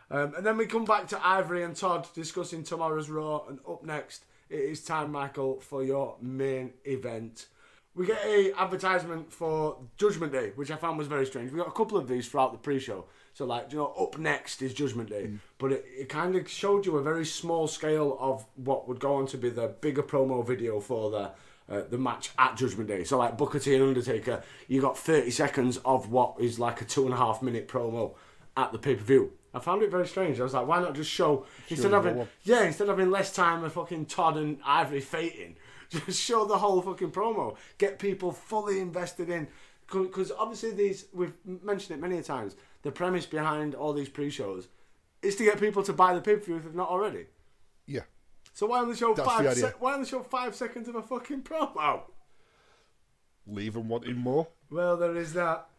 Um, 0.10 0.34
and 0.36 0.46
then 0.46 0.58
we 0.58 0.66
come 0.66 0.86
back 0.86 1.08
to 1.10 1.26
Ivory 1.26 1.64
and 1.64 1.76
Todd 1.76 2.08
discussing 2.14 2.64
tomorrow's 2.64 3.10
Raw. 3.10 3.46
And 3.48 3.60
up 3.68 3.84
next, 3.84 4.26
it 4.50 4.60
is 4.60 4.84
time, 4.84 5.12
Michael, 5.12 5.60
for 5.60 5.84
your 5.84 6.16
main 6.22 6.74
event. 6.86 7.48
We 7.94 8.06
get 8.06 8.24
a 8.24 8.54
advertisement 8.58 9.34
for 9.34 9.78
Judgment 9.98 10.32
Day, 10.32 10.52
which 10.56 10.70
I 10.70 10.76
found 10.76 10.98
was 10.98 11.08
very 11.08 11.26
strange. 11.26 11.52
We 11.52 11.58
got 11.58 11.68
a 11.68 11.72
couple 11.72 11.98
of 11.98 12.08
these 12.08 12.28
throughout 12.28 12.52
the 12.52 12.60
pre-show. 12.60 13.06
So, 13.34 13.46
like, 13.46 13.72
you 13.72 13.80
know, 13.80 13.94
up 14.00 14.18
next 14.18 14.62
is 14.62 14.74
Judgment 14.74 15.10
Day, 15.10 15.32
but 15.58 15.72
it, 15.72 15.86
it 15.88 16.10
kind 16.10 16.36
of 16.36 16.48
showed 16.50 16.86
you 16.86 16.98
a 16.98 17.04
very 17.04 17.26
small 17.26 17.68
scale 17.68 18.18
of 18.20 18.46
what 18.56 18.88
would 18.88 19.00
go 19.00 19.16
on 19.16 19.28
to 19.28 19.38
be 19.38 19.50
the 19.50 19.68
bigger 19.68 20.04
promo 20.04 20.46
video 20.46 20.80
for 20.80 21.12
the 21.12 21.32
uh, 21.70 21.82
the 21.90 21.98
match 21.98 22.32
at 22.38 22.56
Judgment 22.56 22.88
Day. 22.88 23.04
So, 23.04 23.18
like 23.18 23.38
Booker 23.38 23.60
T 23.60 23.74
and 23.76 23.84
Undertaker, 23.84 24.42
you 24.68 24.80
got 24.80 24.98
30 24.98 25.30
seconds 25.32 25.78
of 25.84 26.12
what 26.12 26.36
is 26.40 26.60
like 26.60 26.82
a 26.82 26.86
two 26.86 27.06
and 27.06 27.14
a 27.14 27.18
half 27.18 27.42
minute 27.42 27.68
promo 27.68 28.14
at 28.56 28.72
the 28.72 28.80
pay 28.80 28.96
per 28.96 29.04
view. 29.04 29.34
I 29.54 29.60
found 29.60 29.82
it 29.82 29.90
very 29.92 30.08
strange. 30.08 30.40
I 30.40 30.44
was 30.44 30.54
like, 30.54 30.68
why 30.68 30.80
not 30.80 30.96
just 30.96 31.10
show 31.10 31.46
instead 31.70 31.94
of 31.94 32.06
having 32.06 32.28
yeah, 32.44 32.64
instead 32.64 32.90
of 32.90 32.98
having 32.98 33.12
less 33.12 33.34
time 33.34 33.64
of 33.64 33.74
fucking 33.74 34.06
Todd 34.06 34.38
and 34.38 34.60
Ivory 34.66 35.02
fighting, 35.02 35.56
just 35.90 36.22
show 36.22 36.46
the 36.46 36.58
whole 36.58 36.82
fucking 36.82 37.12
promo. 37.12 37.56
Get 37.78 38.00
people 38.00 38.32
fully 38.32 38.80
invested 38.80 39.30
in. 39.30 39.48
Because 39.90 40.34
obviously, 40.38 40.72
these, 40.72 41.06
we've 41.14 41.34
mentioned 41.46 41.98
it 41.98 42.02
many 42.02 42.22
times, 42.22 42.58
the 42.82 42.92
premise 42.92 43.26
behind 43.26 43.74
all 43.74 43.94
these 43.94 44.10
pre 44.10 44.30
shows 44.30 44.68
is 45.22 45.36
to 45.38 45.46
get 45.46 45.60
people 45.60 45.82
to 45.84 45.94
buy 45.94 46.14
the 46.14 46.22
pay 46.22 46.36
per 46.36 46.44
view 46.44 46.58
if 46.58 46.64
they've 46.64 46.76
not 46.76 46.90
already. 46.90 47.28
Yeah. 47.86 48.02
So 48.54 48.68
why 48.68 48.82
only 48.82 48.96
show 48.96 49.14
That's 49.14 49.28
five? 49.28 49.48
idea. 49.48 49.56
Se- 49.56 49.74
why 49.80 49.94
only 49.94 50.06
show 50.06 50.24
five 50.24 50.56
seconds 50.56 50.88
of 50.88 50.96
a 50.96 51.02
fucking 51.02 51.44
promo? 51.44 52.02
Leave 53.46 53.76
them 53.76 53.88
wanting 53.88 54.18
more. 54.18 54.48
Well, 54.70 54.98
there 54.98 55.16
is 55.16 55.34
that. 55.34 55.70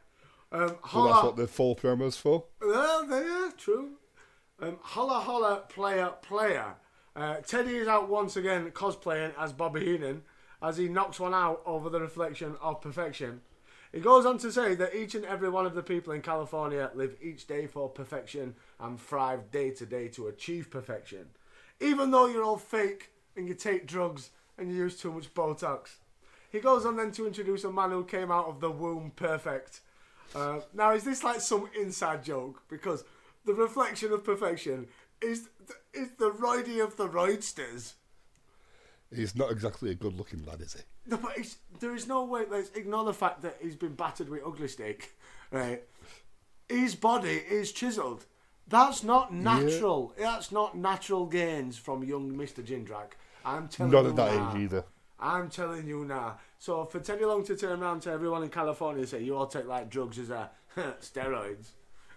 Um, 0.51 0.61
Well, 0.61 0.79
holla, 0.83 1.13
that's 1.13 1.25
what 1.25 1.37
the 1.37 1.47
full 1.47 1.75
promo's 1.75 2.17
for. 2.17 2.45
Well, 2.61 3.07
yeah, 3.09 3.51
true. 3.57 3.93
Um, 4.61 4.79
holla 4.83 5.21
holla, 5.21 5.65
player, 5.69 6.13
player. 6.23 6.75
Uh, 7.15 7.37
Teddy 7.37 7.77
is 7.77 7.89
out 7.89 8.09
once 8.09 8.37
again 8.37 8.71
cosplaying 8.71 9.33
as 9.39 9.53
Bobby 9.53 9.85
Heenan 9.85 10.23
as 10.63 10.77
he 10.77 10.89
knocks 10.89 11.21
one 11.21 11.35
out 11.35 11.63
over 11.67 11.89
the 11.91 12.01
reflection 12.01 12.57
of 12.61 12.81
perfection. 12.81 13.41
He 13.93 14.01
goes 14.01 14.27
on 14.27 14.39
to 14.39 14.53
say 14.53 14.75
that 14.75 14.95
each 14.95 15.15
and 15.15 15.25
every 15.25 15.49
one 15.49 15.65
of 15.65 15.75
the 15.75 15.83
people 15.83 16.13
in 16.13 16.21
California 16.21 16.91
live 16.95 17.17
each 17.23 17.47
day 17.47 17.67
for 17.67 17.89
perfection 17.89 18.55
and 18.79 19.01
thrive 19.01 19.51
day 19.51 19.71
to 19.71 19.87
day 19.87 20.09
to 20.09 20.27
achieve 20.29 20.71
perfection. 20.71 21.27
Even 21.81 22.11
though 22.11 22.27
you're 22.27 22.45
all 22.45 22.59
fake 22.59 23.11
and 23.37 23.49
you 23.49 23.55
take 23.55 23.87
drugs 23.87 24.31
and 24.59 24.71
you 24.71 24.77
use 24.77 25.01
too 25.01 25.13
much 25.13 25.33
Botox. 25.33 25.97
He 26.51 26.61
goes 26.61 26.85
on 26.85 26.97
then 26.97 27.13
to 27.13 27.27
introduce 27.27 27.65
a 27.65 27.73
man 27.73 27.91
who 27.91 28.05
came 28.05 28.31
out 28.31 28.47
of 28.47 28.61
the 28.61 28.71
womb 28.71 29.13
perfect. 29.15 29.81
Uh, 30.35 30.61
now, 30.75 30.93
is 30.93 31.05
this 31.05 31.25
like 31.25 31.41
some 31.41 31.69
inside 31.79 32.23
joke? 32.25 32.63
Because 32.69 33.05
the 33.45 33.55
reflection 33.55 34.13
of 34.13 34.25
perfection 34.25 34.87
is 35.21 35.49
is 35.93 36.11
the 36.19 36.31
roidy 36.31 36.83
of 36.83 36.97
the 36.97 37.09
roidsters. 37.09 37.95
He's 39.15 39.35
not 39.35 39.51
exactly 39.51 39.91
a 39.91 39.95
good 39.95 40.15
looking 40.15 40.45
lad, 40.45 40.61
is 40.61 40.75
he? 40.75 40.81
No, 41.07 41.17
but 41.17 41.33
there 41.81 41.95
is 41.95 42.07
no 42.07 42.25
way. 42.25 42.43
Let's 42.49 42.71
ignore 42.77 43.05
the 43.05 43.15
fact 43.15 43.41
that 43.43 43.57
he's 43.63 43.75
been 43.77 43.95
battered 43.95 44.29
with 44.29 44.43
ugly 44.47 44.69
stick. 44.69 45.15
Right, 45.51 45.83
his 46.69 46.95
body 46.95 47.31
is 47.51 47.73
chiselled. 47.73 48.27
That's 48.67 49.03
not 49.03 49.33
natural. 49.33 50.13
That's 50.19 50.53
not 50.53 50.77
natural 50.77 51.25
gains 51.25 51.79
from 51.79 52.05
young 52.05 52.37
Mister 52.37 52.61
Jindrak. 52.61 53.13
I'm 53.47 53.67
telling 53.69 53.93
Not 53.93 54.05
you 54.05 54.11
at 54.11 54.17
that 54.17 54.35
now. 54.35 54.51
age 54.55 54.63
either. 54.65 54.85
I'm 55.19 55.49
telling 55.49 55.87
you 55.87 56.05
now. 56.05 56.37
So 56.59 56.85
for 56.85 56.99
Teddy 57.01 57.25
Long 57.25 57.45
to 57.45 57.57
turn 57.57 57.81
around 57.83 58.01
to 58.03 58.11
everyone 58.11 58.43
in 58.43 58.49
California 58.49 59.01
and 59.01 59.09
say 59.09 59.23
you 59.23 59.37
all 59.37 59.47
take 59.47 59.67
like 59.67 59.89
drugs 59.89 60.19
as 60.19 60.31
a 60.31 60.51
steroids, 61.01 61.69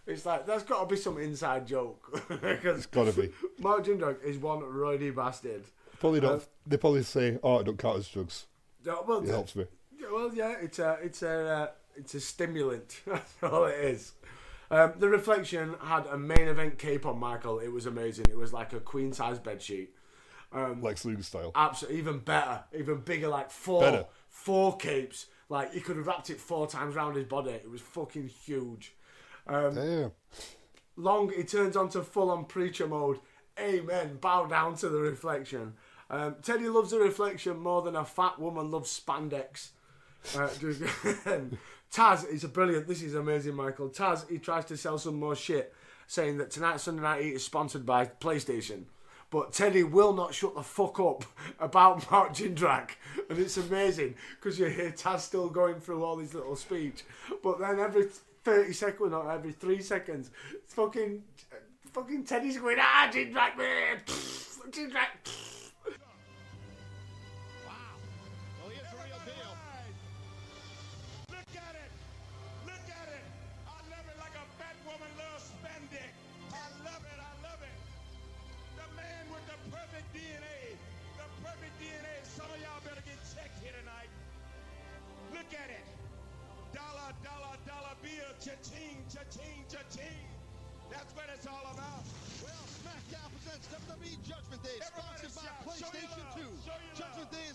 it's 0.07 0.25
like 0.25 0.45
that's 0.47 0.63
got 0.63 0.81
to 0.81 0.85
be 0.87 0.99
some 0.99 1.17
inside 1.19 1.67
joke. 1.67 2.23
It's 2.41 2.85
got 2.87 3.05
to 3.13 3.21
be. 3.21 3.29
Mark 3.59 3.85
Jindrak 3.85 4.23
is 4.23 4.37
one 4.37 4.59
roidy 4.61 5.13
bastard. 5.15 5.63
Probably 5.99 6.19
Uh, 6.19 6.23
don't. 6.23 6.47
they 6.65 6.77
probably 6.77 7.03
say, 7.03 7.37
"Oh, 7.43 7.59
it 7.59 7.65
don't 7.65 7.77
count 7.77 7.99
as 7.99 8.07
drugs." 8.07 8.47
Yeah, 8.83 8.95
well, 9.07 9.21
It 9.23 9.29
helps 9.29 9.55
me. 9.55 9.65
well, 10.11 10.31
yeah, 10.33 10.55
it's 10.59 10.79
a, 10.79 10.97
it's 11.03 11.21
a, 11.21 11.47
uh, 11.47 11.67
it's 11.95 12.15
a 12.15 12.19
stimulant. 12.19 13.01
That's 13.05 13.33
all 13.43 13.65
it 13.65 13.77
is. 13.79 14.13
Um, 14.71 14.93
the 14.97 15.07
reflection 15.09 15.75
had 15.83 16.07
a 16.07 16.17
main 16.17 16.47
event 16.47 16.79
cape 16.79 17.05
on 17.05 17.19
Michael. 17.19 17.59
It 17.59 17.67
was 17.71 17.85
amazing. 17.85 18.25
It 18.31 18.37
was 18.37 18.51
like 18.53 18.73
a 18.73 18.79
queen 18.79 19.13
size 19.13 19.37
bed 19.37 19.61
sheet. 19.61 19.93
Um, 20.53 20.81
Lex 20.81 21.05
Luger 21.05 21.21
style. 21.23 21.51
Absolutely, 21.53 21.99
even 21.99 22.19
better, 22.19 22.63
even 22.75 22.97
bigger, 23.01 23.27
like 23.27 23.51
four, 23.51 23.81
Better. 23.81 24.05
Four 24.31 24.75
capes. 24.77 25.27
Like 25.49 25.73
he 25.73 25.81
could 25.81 25.97
have 25.97 26.07
wrapped 26.07 26.29
it 26.31 26.39
four 26.39 26.65
times 26.65 26.95
around 26.95 27.15
his 27.15 27.25
body. 27.25 27.51
It 27.51 27.69
was 27.69 27.81
fucking 27.81 28.29
huge. 28.29 28.95
Um, 29.45 29.75
Damn. 29.75 30.11
long 30.95 31.31
he 31.31 31.43
turns 31.43 31.75
onto 31.75 32.01
full 32.01 32.31
on 32.31 32.45
preacher 32.45 32.87
mode. 32.87 33.19
Amen. 33.59 34.17
Bow 34.19 34.45
down 34.45 34.75
to 34.77 34.89
the 34.89 34.99
reflection. 34.99 35.73
Um, 36.09 36.35
Teddy 36.41 36.67
loves 36.69 36.91
the 36.91 36.99
reflection 36.99 37.59
more 37.59 37.81
than 37.81 37.95
a 37.95 38.05
fat 38.05 38.39
woman 38.39 38.71
loves 38.71 38.97
spandex. 38.97 39.69
Uh, 40.35 40.47
just- 40.59 40.81
Taz 41.93 42.27
is 42.29 42.43
a 42.45 42.47
brilliant. 42.47 42.87
This 42.87 43.01
is 43.01 43.15
amazing, 43.15 43.55
Michael. 43.55 43.89
Taz 43.89 44.29
he 44.29 44.37
tries 44.37 44.65
to 44.65 44.77
sell 44.77 44.97
some 44.97 45.19
more 45.19 45.35
shit, 45.35 45.73
saying 46.07 46.37
that 46.37 46.49
tonight's 46.51 46.83
Sunday 46.83 47.01
Night 47.01 47.23
Heat 47.23 47.33
is 47.33 47.43
sponsored 47.45 47.85
by 47.85 48.05
PlayStation. 48.05 48.85
But 49.31 49.53
Teddy 49.53 49.83
will 49.83 50.13
not 50.13 50.35
shut 50.35 50.55
the 50.55 50.61
fuck 50.61 50.99
up 50.99 51.23
about 51.59 52.09
Mark 52.11 52.33
Jindrak. 52.33 52.91
And 53.29 53.39
it's 53.39 53.57
amazing 53.57 54.15
because 54.35 54.59
you 54.59 54.65
hear 54.67 54.91
Taz 54.91 55.21
still 55.21 55.49
going 55.49 55.79
through 55.79 56.03
all 56.03 56.17
his 56.17 56.33
little 56.33 56.55
speech. 56.55 57.03
But 57.41 57.59
then 57.59 57.79
every 57.79 58.07
30 58.43 58.73
seconds 58.73 59.13
or 59.13 59.31
every 59.31 59.53
three 59.53 59.81
seconds, 59.81 60.31
it's 60.53 60.73
fucking, 60.73 61.23
fucking 61.93 62.25
Teddy's 62.25 62.57
going, 62.57 62.77
ah, 62.79 63.09
Jindrak, 63.11 63.57
man. 63.57 63.97
Jindrak. 64.05 65.50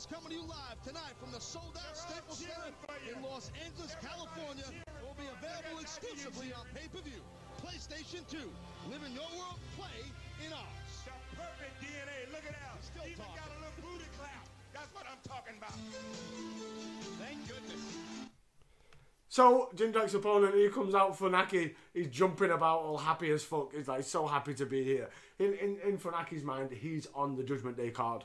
Is 0.06 0.14
coming 0.14 0.30
to 0.30 0.34
you 0.34 0.46
live 0.46 0.78
tonight 0.84 1.14
from 1.18 1.32
the 1.32 1.40
sold-out 1.40 1.96
Staples 1.96 2.38
Center 2.38 2.70
in 3.10 3.22
Los 3.22 3.50
Angeles, 3.64 3.96
Everybody 3.98 4.06
California. 4.06 4.64
It 4.70 5.02
will 5.02 5.18
be 5.18 5.26
available 5.26 5.80
exclusively 5.80 6.52
on 6.52 6.66
pay-per-view. 6.74 7.22
PlayStation 7.62 8.22
2. 8.30 8.38
Live 8.90 9.02
in 9.06 9.12
your 9.12 9.30
world, 9.34 9.58
play 9.76 10.06
in 10.44 10.52
ours. 10.52 10.92
The 11.04 11.36
perfect 11.36 11.74
DNA. 11.82 12.30
Look 12.30 12.44
at 12.46 12.54
that. 12.54 12.78
He's 12.78 12.86
still 12.86 13.06
Even 13.06 13.24
talking. 13.24 13.42
got 13.42 13.50
a 13.50 13.58
little 13.58 13.78
booty 13.82 14.10
clap. 14.18 14.46
That's 14.74 14.92
what 14.94 15.04
I'm 15.10 15.22
talking 15.26 15.56
about. 15.58 15.74
Thank 17.18 17.48
goodness. 17.48 17.82
So 19.28 19.68
Jindrak's 19.74 20.14
opponent, 20.14 20.54
he 20.54 20.68
comes 20.68 20.94
out 20.94 21.18
Funaki. 21.18 21.74
He's 21.92 22.08
jumping 22.08 22.50
about, 22.50 22.80
all 22.80 22.98
happy 22.98 23.30
as 23.30 23.42
fuck. 23.42 23.74
He's 23.74 23.88
like 23.88 24.04
so 24.04 24.26
happy 24.26 24.54
to 24.54 24.66
be 24.66 24.84
here. 24.84 25.08
In 25.38 25.54
in 25.54 25.78
in 25.84 25.98
Funaki's 25.98 26.44
mind, 26.44 26.70
he's 26.72 27.06
on 27.14 27.36
the 27.36 27.42
Judgment 27.42 27.76
Day 27.76 27.90
card. 27.90 28.24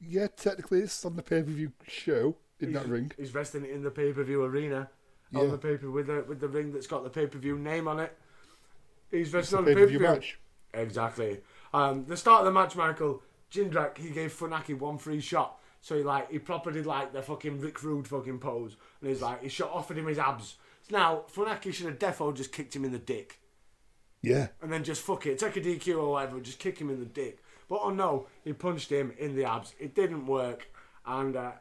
Yeah, 0.00 0.26
technically 0.36 0.80
it's 0.80 1.04
on 1.04 1.16
the 1.16 1.22
pay 1.22 1.42
per 1.42 1.50
view 1.50 1.72
show 1.86 2.36
in 2.60 2.72
that 2.72 2.86
ring. 2.86 3.12
He's 3.16 3.34
resting 3.34 3.64
in 3.64 3.82
the 3.82 3.90
pay 3.90 4.12
per 4.12 4.24
view 4.24 4.42
arena. 4.44 4.90
Yeah. 5.32 5.40
On 5.40 5.50
the 5.50 5.58
paper 5.58 5.90
with 5.90 6.06
the 6.06 6.24
with 6.28 6.40
the 6.40 6.48
ring 6.48 6.72
that's 6.72 6.86
got 6.86 7.02
the 7.02 7.10
pay 7.10 7.26
per 7.26 7.38
view 7.38 7.58
name 7.58 7.88
on 7.88 7.98
it. 7.98 8.16
He's 9.10 9.32
resting 9.32 9.56
a 9.56 9.58
on 9.60 9.64
the 9.64 9.70
pay 9.70 9.74
per 9.74 9.80
pay-per-view 9.86 9.98
view 9.98 10.08
match. 10.08 10.38
Exactly. 10.74 11.40
Um, 11.72 12.04
the 12.06 12.16
start 12.16 12.40
of 12.40 12.46
the 12.46 12.52
match, 12.52 12.76
Michael 12.76 13.22
Jindrak, 13.50 13.98
he 13.98 14.10
gave 14.10 14.32
Funaki 14.32 14.78
one 14.78 14.98
free 14.98 15.20
shot. 15.20 15.58
So 15.80 15.96
he 15.96 16.02
like 16.02 16.30
he 16.30 16.38
proper 16.38 16.70
did 16.72 16.86
like 16.86 17.12
the 17.12 17.22
fucking 17.22 17.60
Rick 17.60 17.82
Rude 17.82 18.08
fucking 18.08 18.38
pose, 18.38 18.76
and 19.00 19.08
he's 19.10 19.22
like 19.22 19.42
he 19.42 19.48
shot 19.48 19.70
offered 19.72 19.98
him 19.98 20.06
his 20.06 20.18
abs. 20.18 20.56
Now 20.90 21.24
Funaki 21.32 21.72
should 21.72 21.86
have 21.86 21.98
defo 21.98 22.34
just 22.34 22.52
kicked 22.52 22.74
him 22.74 22.84
in 22.84 22.92
the 22.92 22.98
dick, 22.98 23.40
Yeah. 24.22 24.48
and 24.62 24.72
then 24.72 24.84
just 24.84 25.02
fuck 25.02 25.26
it, 25.26 25.38
take 25.38 25.56
a 25.56 25.60
DQ 25.60 25.96
or 25.98 26.10
whatever, 26.12 26.40
just 26.40 26.58
kick 26.58 26.78
him 26.78 26.90
in 26.90 26.98
the 27.00 27.06
dick. 27.06 27.38
But 27.68 27.80
oh 27.82 27.90
no, 27.90 28.26
he 28.44 28.52
punched 28.52 28.90
him 28.90 29.12
in 29.18 29.34
the 29.36 29.44
abs. 29.44 29.74
It 29.78 29.94
didn't 29.94 30.26
work, 30.26 30.68
and 31.04 31.34
uh, 31.36 31.52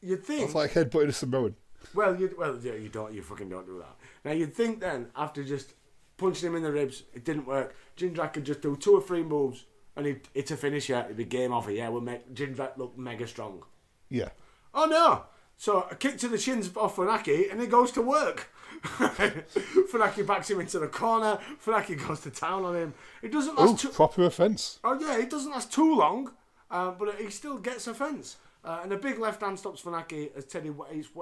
you'd 0.00 0.24
think 0.24 0.44
It's 0.44 0.54
like 0.54 0.72
headbutting 0.72 1.08
a 1.08 1.12
Samoan. 1.12 1.56
well, 1.94 2.16
you 2.18 2.34
well, 2.38 2.58
yeah, 2.62 2.74
you 2.74 2.88
don't, 2.88 3.12
you 3.12 3.22
fucking 3.22 3.48
don't 3.48 3.66
do 3.66 3.78
that. 3.78 3.96
Now 4.24 4.32
you'd 4.32 4.54
think 4.54 4.80
then 4.80 5.08
after 5.14 5.44
just 5.44 5.74
punching 6.16 6.48
him 6.48 6.56
in 6.56 6.62
the 6.62 6.72
ribs, 6.72 7.02
it 7.14 7.24
didn't 7.24 7.46
work. 7.46 7.74
Jindrak 7.96 8.32
could 8.32 8.44
just 8.44 8.62
do 8.62 8.76
two 8.76 8.94
or 8.94 9.02
three 9.02 9.22
moves, 9.22 9.64
and 9.94 10.06
he'd, 10.06 10.20
it's 10.34 10.50
a 10.50 10.56
finisher. 10.56 11.02
It'd 11.04 11.16
be 11.16 11.24
game 11.24 11.52
over. 11.52 11.70
Yeah, 11.70 11.88
we'll 11.90 12.00
make 12.00 12.34
Jindrak 12.34 12.78
look 12.78 12.96
mega 12.96 13.26
strong. 13.26 13.62
Yeah. 14.08 14.30
Oh 14.72 14.86
no! 14.86 15.24
So 15.56 15.86
a 15.90 15.94
kick 15.94 16.18
to 16.18 16.28
the 16.28 16.38
shins 16.38 16.70
off 16.76 16.96
Funaki, 16.96 17.50
and 17.50 17.60
he 17.60 17.66
goes 17.66 17.90
to 17.92 18.02
work. 18.02 18.50
Funaki 18.82 20.26
backs 20.26 20.50
him 20.50 20.60
into 20.60 20.78
the 20.78 20.88
corner. 20.88 21.38
Funaki 21.64 21.96
goes 22.06 22.20
to 22.20 22.30
town 22.30 22.64
on 22.64 22.76
him. 22.76 22.94
It 23.22 23.32
doesn't 23.32 23.58
last 23.58 23.80
too. 23.80 23.88
proper 23.88 24.24
offence. 24.24 24.78
Oh 24.84 24.98
yeah, 25.00 25.18
it 25.18 25.30
doesn't 25.30 25.50
last 25.50 25.72
too 25.72 25.96
long, 25.96 26.32
uh, 26.70 26.90
but 26.90 27.16
he 27.16 27.30
still 27.30 27.58
gets 27.58 27.86
a 27.86 27.94
fence. 27.94 28.36
Uh, 28.64 28.80
and 28.82 28.92
a 28.92 28.96
big 28.96 29.18
left 29.18 29.40
hand 29.42 29.56
stops 29.58 29.80
Funaki 29.80 30.36
as 30.36 30.44
Teddy 30.44 30.72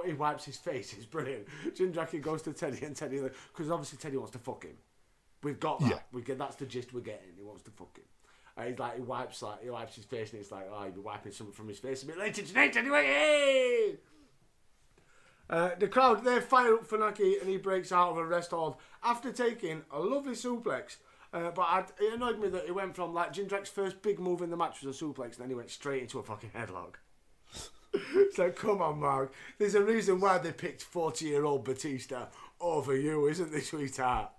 he 0.05 0.13
wipes 0.13 0.45
his 0.45 0.57
face. 0.57 0.93
It's 0.93 1.05
brilliant. 1.05 1.47
Jindraki 1.75 2.19
goes 2.19 2.41
to 2.41 2.53
Teddy 2.53 2.83
and 2.83 2.95
Teddy 2.95 3.19
because 3.19 3.69
obviously 3.69 3.99
Teddy 3.99 4.17
wants 4.17 4.31
to 4.31 4.39
fuck 4.39 4.63
him. 4.63 4.75
We've 5.43 5.59
got 5.59 5.79
that. 5.81 5.89
Yeah. 5.89 5.99
We 6.11 6.23
get 6.23 6.39
that's 6.39 6.55
the 6.55 6.65
gist 6.65 6.91
we're 6.91 7.01
getting. 7.01 7.35
He 7.37 7.43
wants 7.43 7.61
to 7.63 7.71
fuck 7.71 7.95
him. 7.95 8.05
Uh, 8.57 8.63
he's 8.63 8.79
like 8.79 8.95
he 8.95 9.01
wipes 9.01 9.41
like 9.43 9.61
he 9.61 9.69
wipes 9.69 9.95
his 9.95 10.05
face 10.05 10.31
and 10.31 10.41
it's 10.41 10.51
like 10.51 10.67
oh 10.73 10.83
he'll 10.83 10.93
be 10.93 11.01
wiping 11.01 11.31
something 11.31 11.53
from 11.53 11.67
his 11.67 11.77
face 11.77 12.01
a 12.03 12.07
bit 12.07 12.17
later 12.17 12.41
tonight 12.41 12.75
anyway. 12.75 13.03
Hey! 13.05 13.95
Uh, 15.49 15.69
the 15.77 15.87
crowd 15.87 16.23
they 16.23 16.39
fire 16.39 16.73
up 16.73 16.87
Funaki 16.87 17.39
and 17.39 17.49
he 17.49 17.57
breaks 17.57 17.91
out 17.91 18.11
of 18.11 18.17
a 18.17 18.25
rest 18.25 18.51
hold 18.51 18.77
after 19.03 19.31
taking 19.31 19.83
a 19.91 19.99
lovely 19.99 20.33
suplex. 20.33 20.97
Uh, 21.31 21.51
but 21.51 21.63
I'd, 21.63 21.85
it 21.99 22.13
annoyed 22.13 22.39
me 22.39 22.47
that 22.49 22.65
he 22.65 22.71
went 22.71 22.95
from 22.95 23.13
like 23.13 23.33
Jindrak's 23.33 23.69
first 23.69 24.01
big 24.01 24.19
move 24.19 24.41
in 24.41 24.49
the 24.49 24.57
match 24.57 24.81
was 24.81 25.01
a 25.01 25.03
suplex, 25.03 25.33
and 25.33 25.41
then 25.41 25.49
he 25.49 25.55
went 25.55 25.69
straight 25.69 26.01
into 26.01 26.19
a 26.19 26.23
fucking 26.23 26.51
headlock. 26.51 26.95
so 28.33 28.51
come 28.51 28.81
on, 28.81 28.99
Mark. 28.99 29.33
There's 29.57 29.75
a 29.75 29.83
reason 29.83 30.19
why 30.19 30.37
they 30.37 30.51
picked 30.51 30.81
40 30.81 31.25
year 31.25 31.45
old 31.45 31.65
Batista 31.65 32.27
over 32.59 32.95
you, 32.95 33.27
isn't 33.27 33.51
there, 33.51 33.61
sweetheart? 33.61 34.31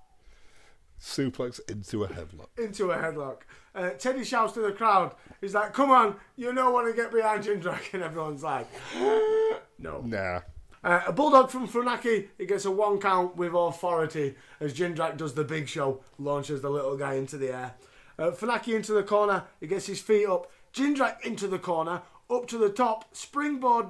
Suplex 1.00 1.60
into 1.68 2.04
a 2.04 2.08
headlock. 2.08 2.48
Into 2.56 2.90
a 2.90 2.96
headlock. 2.96 3.40
Uh, 3.74 3.90
Teddy 3.90 4.24
shouts 4.24 4.54
to 4.54 4.60
the 4.60 4.72
crowd, 4.72 5.14
he's 5.42 5.54
like, 5.54 5.74
come 5.74 5.90
on, 5.90 6.16
you 6.36 6.52
know 6.54 6.70
want 6.70 6.88
to 6.88 6.94
get 6.94 7.12
behind 7.12 7.44
Jindrak, 7.44 7.82
and 7.92 8.02
everyone's 8.02 8.42
like, 8.42 8.66
no. 9.78 10.00
Nah. 10.02 10.40
Uh, 10.86 11.02
a 11.08 11.12
bulldog 11.12 11.50
from 11.50 11.66
Funaki. 11.66 12.28
He 12.38 12.46
gets 12.46 12.64
a 12.64 12.70
one 12.70 13.00
count 13.00 13.36
with 13.36 13.52
authority 13.52 14.36
as 14.60 14.72
Jindrak 14.72 15.16
does 15.16 15.34
the 15.34 15.42
big 15.42 15.68
show, 15.68 16.00
launches 16.16 16.60
the 16.60 16.70
little 16.70 16.96
guy 16.96 17.14
into 17.14 17.36
the 17.36 17.52
air. 17.52 17.74
Uh, 18.16 18.30
Funaki 18.30 18.72
into 18.72 18.92
the 18.92 19.02
corner. 19.02 19.42
He 19.58 19.66
gets 19.66 19.86
his 19.86 20.00
feet 20.00 20.26
up. 20.26 20.48
Jindrak 20.72 21.26
into 21.26 21.48
the 21.48 21.58
corner, 21.58 22.02
up 22.30 22.46
to 22.46 22.56
the 22.56 22.68
top, 22.68 23.16
springboard, 23.16 23.86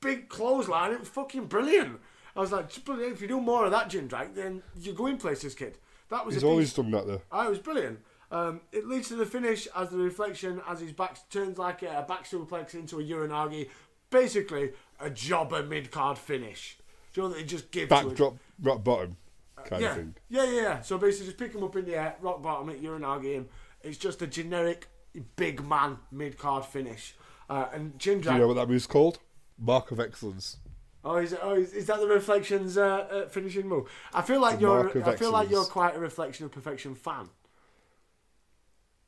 big 0.00 0.28
clothesline. 0.28 0.90
It 0.90 0.98
was 0.98 1.08
fucking 1.08 1.46
brilliant. 1.46 2.00
I 2.34 2.40
was 2.40 2.50
like, 2.50 2.68
if 2.76 3.20
you 3.22 3.28
do 3.28 3.40
more 3.40 3.66
of 3.66 3.70
that, 3.70 3.88
Jindrak, 3.88 4.34
then 4.34 4.64
you're 4.74 4.94
going 4.94 5.18
places, 5.18 5.54
kid. 5.54 5.78
That 6.08 6.26
was 6.26 6.34
He's 6.34 6.42
a 6.42 6.46
always 6.48 6.72
done 6.72 6.90
that 6.90 7.06
though. 7.06 7.22
Oh, 7.30 7.46
it 7.46 7.50
was 7.50 7.58
brilliant. 7.60 8.00
Um, 8.32 8.62
it 8.72 8.88
leads 8.88 9.06
to 9.08 9.14
the 9.14 9.26
finish 9.26 9.68
as 9.76 9.90
the 9.90 9.98
reflection, 9.98 10.60
as 10.66 10.80
his 10.80 10.92
back 10.92 11.16
turns 11.30 11.58
like 11.58 11.82
a, 11.82 12.04
back 12.08 12.24
suplex 12.28 12.74
into 12.74 12.98
a 12.98 13.04
uranage. 13.04 13.68
Basically, 14.10 14.72
a 15.00 15.10
jobber 15.10 15.62
mid 15.62 15.90
card 15.90 16.18
finish. 16.18 16.78
Do 17.12 17.20
you 17.20 17.28
know 17.28 17.34
that 17.34 17.40
he 17.40 17.46
just 17.46 17.70
gives 17.70 17.88
to? 17.88 17.94
Backdrop, 17.94 18.36
rock 18.62 18.84
bottom 18.84 19.16
kind 19.64 19.82
yeah. 19.82 19.90
of 19.90 19.96
thing. 19.96 20.14
yeah, 20.28 20.44
yeah, 20.44 20.60
yeah. 20.62 20.80
So 20.80 20.98
basically, 20.98 21.26
just 21.26 21.38
pick 21.38 21.54
him 21.54 21.62
up 21.62 21.76
in 21.76 21.84
the 21.84 21.96
air, 21.96 22.16
rock 22.20 22.42
bottom 22.42 22.70
it, 22.70 22.82
uranage 22.82 23.24
him. 23.24 23.48
It's 23.82 23.98
just 23.98 24.22
a 24.22 24.26
generic 24.26 24.88
big 25.36 25.64
man 25.64 25.98
mid 26.10 26.38
card 26.38 26.64
finish. 26.64 27.14
Uh, 27.48 27.66
and 27.72 27.98
Jindrak. 27.98 28.22
Do 28.22 28.32
you 28.32 28.38
know 28.38 28.48
what 28.48 28.54
that 28.54 28.68
move's 28.68 28.86
called? 28.86 29.18
Mark 29.58 29.90
of 29.90 30.00
Excellence. 30.00 30.58
Oh, 31.02 31.16
is, 31.16 31.32
it, 31.32 31.40
oh 31.42 31.54
is, 31.54 31.72
is 31.72 31.86
that 31.86 31.98
the 31.98 32.06
reflections 32.06 32.76
uh, 32.76 32.84
uh, 32.84 33.28
finishing 33.28 33.66
move? 33.66 33.90
I 34.12 34.22
feel 34.22 34.40
like 34.40 34.56
The 34.56 34.62
you're. 34.62 35.08
I 35.08 35.16
feel 35.16 35.32
like 35.32 35.50
you're 35.50 35.64
quite 35.64 35.96
a 35.96 35.98
reflection 35.98 36.44
of 36.44 36.52
perfection 36.52 36.94
fan. 36.94 37.28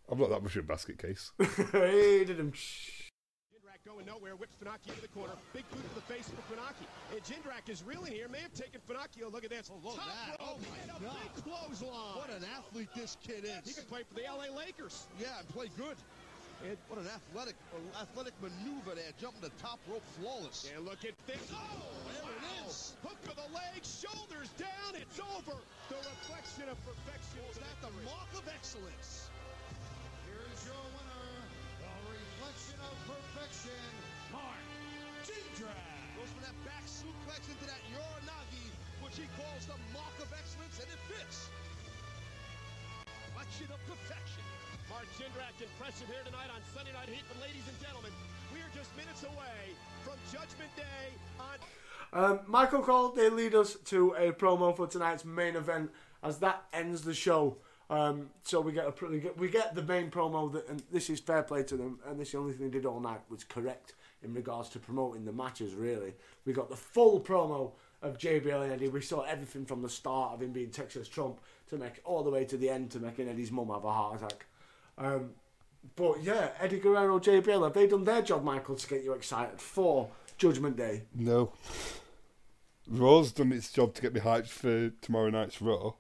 I'm 0.09 0.19
not 0.19 0.31
that 0.31 0.43
much 0.43 0.57
of 0.57 0.65
a 0.65 0.67
basket 0.67 0.99
case. 0.99 1.33
hey, 1.73 2.25
did 2.25 2.39
him. 2.39 2.53
Going 3.93 4.07
nowhere, 4.07 4.37
whips 4.41 4.57
Funaki 4.57 4.89
into 4.89 5.03
the 5.05 5.13
corner. 5.13 5.37
Big 5.53 5.69
boot 5.69 5.85
to 5.85 5.95
the 5.95 6.07
face 6.09 6.25
for 6.25 6.41
Funaki. 6.49 6.89
And 7.13 7.21
Jindrak 7.29 7.69
is 7.69 7.85
reeling 7.85 8.13
here, 8.17 8.25
may 8.25 8.41
have 8.41 8.55
taken 8.57 8.81
Funaki. 8.89 9.21
Oh, 9.21 9.29
look 9.29 9.45
at 9.45 9.51
this. 9.53 9.69
Oh, 9.69 9.77
look 9.85 10.01
at 10.01 10.09
that. 10.09 10.41
Rope 10.41 10.57
Oh, 10.57 10.57
my 10.65 10.81
and 10.81 10.91
a 10.97 11.05
God. 11.05 11.13
big 11.21 11.45
clothesline. 11.45 12.17
What 12.17 12.33
an 12.33 12.41
athlete 12.57 12.89
this 12.97 13.21
kid 13.21 13.45
is. 13.45 13.61
He 13.69 13.77
could 13.77 13.89
play 13.93 14.01
for 14.09 14.15
the 14.17 14.25
LA 14.25 14.49
Lakers. 14.57 15.05
Yeah, 15.21 15.37
and 15.37 15.45
play 15.53 15.69
good. 15.77 16.01
And 16.65 16.79
what 16.89 17.05
an 17.05 17.11
athletic 17.13 17.53
athletic 18.01 18.33
maneuver 18.41 18.97
there, 18.97 19.13
jumping 19.21 19.45
the 19.45 19.53
top 19.61 19.77
rope 19.85 20.07
flawless. 20.17 20.73
And 20.73 20.87
look 20.89 21.05
at 21.05 21.13
this. 21.29 21.43
Oh, 21.53 21.85
there 22.17 22.33
it 22.33 22.65
is. 22.65 22.97
Hook 23.05 23.21
of 23.29 23.37
the 23.37 23.51
leg, 23.53 23.85
shoulders 23.85 24.49
down. 24.57 24.97
It's 24.97 25.21
over. 25.21 25.59
The 25.93 26.01
reflection 26.01 26.65
of 26.73 26.81
perfection. 26.89 27.45
Oh, 27.45 27.51
is 27.53 27.61
that 27.61 27.77
the 27.85 27.93
mark 28.09 28.31
of 28.41 28.49
excellence? 28.49 29.29
Of 33.43 33.49
perfection, 33.51 33.83
Mark 34.31 34.63
Jindrak. 35.27 36.15
Goes 36.15 36.31
for 36.31 36.43
that 36.47 36.55
back 36.63 36.87
suplex 36.87 37.43
into 37.51 37.67
that 37.67 37.83
uranage, 37.91 38.71
which 39.03 39.19
he 39.19 39.27
calls 39.35 39.67
the 39.67 39.75
mark 39.91 40.15
of 40.23 40.31
excellence, 40.31 40.79
and 40.79 40.87
it 40.87 41.03
fits. 41.11 41.51
Reflection 43.35 43.67
of 43.75 43.83
perfection. 43.91 44.47
Mark 44.87 45.11
Jindrak 45.19 45.59
impressive 45.59 46.07
here 46.07 46.23
tonight 46.23 46.55
on 46.55 46.63
Sunday 46.71 46.95
Night 46.95 47.11
Heat. 47.11 47.27
But 47.27 47.43
ladies 47.43 47.67
and 47.67 47.75
gentlemen, 47.83 48.15
we 48.55 48.63
are 48.63 48.71
just 48.79 48.95
minutes 48.95 49.27
away 49.27 49.75
from 50.07 50.15
Judgment 50.31 50.71
Day 50.79 51.11
on 51.43 51.59
Um, 52.15 52.47
Michael 52.47 52.83
Cole, 52.87 53.11
they 53.11 53.29
lead 53.29 53.57
us 53.57 53.75
to 53.91 54.15
a 54.15 54.31
promo 54.31 54.71
for 54.71 54.87
tonight's 54.87 55.25
main 55.25 55.57
event 55.57 55.91
as 56.23 56.39
that 56.39 56.63
ends 56.73 57.03
the 57.03 57.15
show. 57.15 57.59
Um, 57.93 58.31
so 58.43 58.59
we 58.63 58.73
get 58.73 58.87
a 58.87 59.07
we 59.07 59.21
get, 59.21 59.37
we 59.39 59.49
get 59.49 59.75
the 59.75 59.83
main 59.83 60.11
promo 60.11 60.51
that, 60.55 60.67
and 60.67 60.83
this 60.91 61.11
is 61.11 61.21
fair 61.21 61.43
play 61.43 61.63
to 61.65 61.77
them. 61.77 61.99
And 62.09 62.19
this 62.19 62.29
is 62.29 62.33
the 62.33 62.39
only 62.39 62.53
thing 62.55 62.71
they 62.71 62.79
did 62.79 62.87
all 62.87 63.01
night 63.01 63.21
was 63.29 63.45
correct 63.45 63.93
in 64.23 64.33
regards 64.33 64.71
to 64.71 64.79
promoting 64.79 65.27
the 65.27 65.33
matches. 65.33 65.75
Really, 65.75 66.15
we 66.47 66.55
got 66.55 66.71
the 66.71 66.77
full 66.77 67.21
promo 67.21 67.73
of 68.01 68.17
JBL 68.17 68.63
and 68.65 68.73
Eddie. 68.73 68.89
We 68.89 69.03
saw 69.03 69.21
everything 69.21 69.67
from 69.67 69.83
the 69.83 69.91
start 69.91 70.33
of 70.33 70.41
him 70.41 70.53
being 70.53 70.71
Texas 70.71 71.07
Trump 71.07 71.39
to 71.69 71.77
make 71.77 72.01
all 72.05 72.23
the 72.23 72.31
way 72.31 72.47
to 72.47 72.57
the 72.57 72.71
end 72.71 72.91
to 72.93 72.99
making 72.99 73.29
Eddie's 73.29 73.53
mum 73.53 73.69
have 73.69 73.85
a 73.85 73.93
heart 73.93 74.23
attack. 74.23 74.47
Um, 74.97 75.33
but 75.95 76.23
yeah, 76.23 76.49
Eddie 76.61 76.79
Guerrero, 76.79 77.19
JBL, 77.19 77.63
have 77.63 77.75
they 77.75 77.87
done 77.87 78.05
their 78.05 78.23
job, 78.23 78.43
Michael, 78.43 78.77
to 78.77 78.89
get 78.89 79.05
you 79.05 79.13
excited 79.13 79.61
for 79.61 80.09
Judgment 80.39 80.79
Day? 80.79 81.03
No. 81.15 81.53
Raw's 82.89 83.33
done 83.33 83.53
its 83.53 83.71
job 83.71 83.95
to 83.95 84.03
get 84.03 84.15
me 84.15 84.21
hyped 84.21 84.49
for 84.49 84.89
tomorrow 85.03 85.29
night's 85.29 85.61
Raw. 85.61 85.93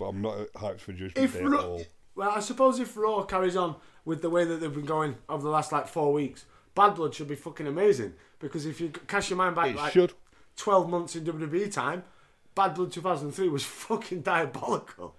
But 0.00 0.06
I'm 0.06 0.22
not 0.22 0.38
hyped 0.54 0.80
for 0.80 0.92
Judgment 0.92 1.18
If 1.18 1.34
Day 1.34 1.42
Raw- 1.44 1.58
at 1.58 1.64
all. 1.64 1.82
Well, 2.14 2.30
I 2.30 2.40
suppose 2.40 2.80
if 2.80 2.96
Raw 2.96 3.22
carries 3.24 3.54
on 3.54 3.76
with 4.06 4.22
the 4.22 4.30
way 4.30 4.44
that 4.46 4.56
they've 4.56 4.74
been 4.74 4.86
going 4.86 5.16
over 5.28 5.42
the 5.42 5.50
last 5.50 5.72
like 5.72 5.86
four 5.86 6.12
weeks, 6.12 6.46
Bad 6.74 6.94
Blood 6.94 7.14
should 7.14 7.28
be 7.28 7.34
fucking 7.36 7.66
amazing. 7.66 8.14
Because 8.38 8.64
if 8.64 8.80
you 8.80 8.88
cast 8.88 9.28
your 9.28 9.36
mind 9.36 9.54
back 9.54 9.68
It 9.68 9.76
like 9.76 9.92
should. 9.92 10.14
12 10.56 10.88
months 10.88 11.16
in 11.16 11.24
WWE 11.24 11.70
time, 11.70 12.02
Bad 12.54 12.74
Blood 12.74 12.92
2003 12.92 13.48
was 13.50 13.62
fucking 13.64 14.22
diabolical. 14.22 15.14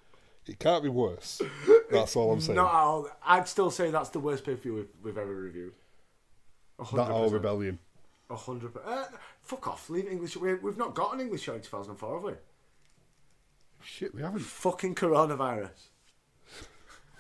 It 0.47 0.57
can't 0.57 0.81
be 0.81 0.89
worse. 0.89 1.39
That's 1.91 2.15
all 2.15 2.33
I'm 2.33 2.41
saying. 2.41 2.55
Not 2.55 2.73
all. 2.73 3.07
I'd 3.23 3.47
still 3.47 3.69
say 3.69 3.91
that's 3.91 4.09
the 4.09 4.19
worst 4.19 4.43
pay 4.43 4.55
per 4.55 4.61
view 4.61 4.73
we've, 4.73 4.87
we've 5.03 5.17
ever 5.17 5.33
reviewed. 5.35 5.73
A 6.79 6.83
that 6.95 7.05
hundred 7.05 7.13
or. 7.13 7.29
Rebellion. 7.29 7.79
A 8.31 8.35
hundred 8.35 8.73
percent. 8.73 8.91
Uh, 8.91 9.05
fuck 9.41 9.67
off. 9.67 9.89
Leave 9.91 10.07
English. 10.07 10.35
We, 10.37 10.55
we've 10.55 10.77
not 10.77 10.95
got 10.95 11.13
an 11.13 11.21
English 11.21 11.43
show 11.43 11.53
in 11.53 11.61
2004, 11.61 12.13
have 12.15 12.23
we? 12.23 12.33
Shit, 14.01 14.15
we 14.15 14.23
haven't. 14.23 14.41
Fucking 14.41 14.95
coronavirus. 14.95 15.89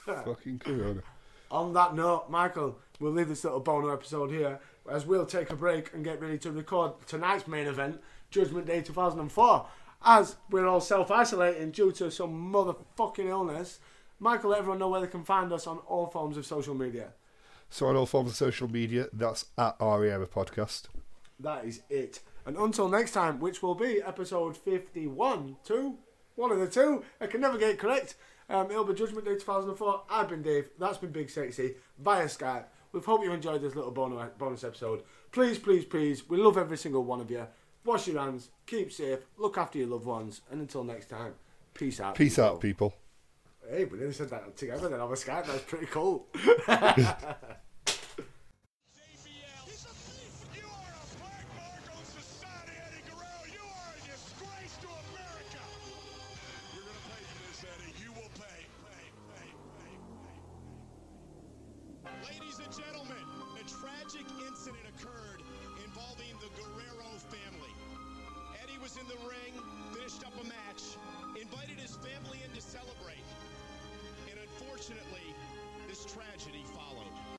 Fucking 0.25 0.57
Corona. 0.57 1.03
On 1.51 1.73
that 1.73 1.93
note, 1.93 2.25
Michael, 2.27 2.79
we'll 2.99 3.11
leave 3.11 3.29
this 3.29 3.43
little 3.43 3.59
bono 3.59 3.89
episode 3.89 4.31
here 4.31 4.59
as 4.89 5.05
we'll 5.05 5.27
take 5.27 5.51
a 5.51 5.55
break 5.55 5.93
and 5.93 6.03
get 6.03 6.19
ready 6.19 6.39
to 6.39 6.51
record 6.51 6.93
tonight's 7.05 7.47
main 7.47 7.67
event, 7.67 8.01
Judgment 8.31 8.65
Day 8.65 8.81
2004. 8.81 9.67
As 10.03 10.37
we're 10.49 10.65
all 10.65 10.81
self 10.81 11.11
isolating 11.11 11.69
due 11.69 11.91
to 11.91 12.09
some 12.09 12.51
motherfucking 12.51 13.29
illness, 13.29 13.79
Michael, 14.19 14.49
let 14.49 14.57
everyone 14.57 14.79
know 14.79 14.89
where 14.89 15.01
they 15.01 15.07
can 15.07 15.23
find 15.23 15.53
us 15.53 15.67
on 15.67 15.77
all 15.85 16.07
forms 16.07 16.35
of 16.35 16.47
social 16.47 16.73
media. 16.73 17.09
So 17.69 17.85
on 17.85 17.95
all 17.95 18.07
forms 18.07 18.31
of 18.31 18.35
social 18.35 18.67
media, 18.67 19.05
that's 19.13 19.45
at 19.55 19.75
REM 19.79 20.25
Podcast. 20.25 20.85
That 21.39 21.63
is 21.63 21.83
it. 21.91 22.21
And 22.43 22.57
until 22.57 22.89
next 22.89 23.11
time, 23.11 23.39
which 23.39 23.61
will 23.61 23.75
be 23.75 24.01
episode 24.01 24.57
51, 24.57 25.57
2, 25.63 25.97
one 26.35 26.51
of 26.51 26.59
the 26.59 26.67
two. 26.67 27.03
I 27.19 27.27
can 27.27 27.41
never 27.41 27.57
get 27.57 27.71
it 27.71 27.79
correct. 27.79 28.15
Um, 28.49 28.69
it'll 28.69 28.83
be 28.83 28.93
Judgment 28.93 29.25
Day 29.25 29.35
2004. 29.35 30.03
I've 30.09 30.29
been 30.29 30.41
Dave. 30.41 30.69
That's 30.77 30.97
been 30.97 31.11
Big 31.11 31.29
Sexy 31.29 31.75
via 31.99 32.25
Skype. 32.25 32.65
We 32.91 32.99
hope 32.99 33.23
you 33.23 33.31
enjoyed 33.31 33.61
this 33.61 33.75
little 33.75 33.91
bonus, 33.91 34.29
bonus 34.37 34.63
episode. 34.63 35.03
Please, 35.31 35.57
please, 35.57 35.85
please, 35.85 36.27
we 36.27 36.37
love 36.37 36.57
every 36.57 36.77
single 36.77 37.03
one 37.03 37.21
of 37.21 37.31
you. 37.31 37.47
Wash 37.85 38.07
your 38.07 38.21
hands, 38.21 38.49
keep 38.67 38.91
safe, 38.91 39.19
look 39.37 39.57
after 39.57 39.79
your 39.79 39.87
loved 39.87 40.05
ones, 40.05 40.41
and 40.51 40.59
until 40.59 40.83
next 40.83 41.09
time, 41.09 41.33
peace 41.73 41.99
out. 41.99 42.15
Peace 42.15 42.37
out, 42.37 42.59
people. 42.59 42.93
Hey, 43.67 43.85
we 43.85 43.97
nearly 43.97 44.13
said 44.13 44.29
that 44.29 44.57
together 44.57 44.89
then 44.89 44.99
over 44.99 45.15
Skype. 45.15 45.47
That's 45.47 45.63
pretty 45.63 45.85
cool. 45.85 46.27
Ladies 62.21 62.59
and 62.59 62.69
gentlemen, 62.69 63.25
a 63.57 63.63
tragic 63.65 64.27
incident 64.45 64.85
occurred 64.93 65.41
involving 65.83 66.29
the 66.37 66.49
Guerrero 66.53 67.09
family. 67.33 67.73
Eddie 68.61 68.77
was 68.77 68.95
in 68.97 69.07
the 69.07 69.17
ring, 69.25 69.57
finished 69.91 70.21
up 70.25 70.33
a 70.39 70.45
match, 70.45 70.83
invited 71.39 71.79
his 71.79 71.95
family 71.97 72.37
in 72.45 72.53
to 72.53 72.61
celebrate. 72.61 73.25
And 74.29 74.37
unfortunately, 74.37 75.33
this 75.89 76.05
tragedy 76.05 76.63
followed. 76.75 77.30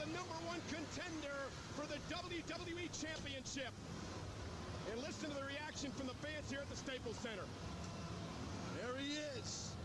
The 0.00 0.06
number 0.16 0.38
one 0.48 0.56
contender 0.72 1.36
for 1.76 1.84
the 1.84 2.00
WWE 2.08 2.88
Championship. 2.96 3.68
And 4.90 4.96
listen 5.04 5.28
to 5.28 5.36
the 5.36 5.44
reaction 5.44 5.92
from 5.92 6.08
the 6.08 6.16
fans 6.24 6.48
here 6.48 6.60
at 6.64 6.70
the 6.70 6.76
Staples 6.76 7.16
Center. 7.20 7.44
There 8.80 8.96
he 8.96 9.20
is. 9.36 9.76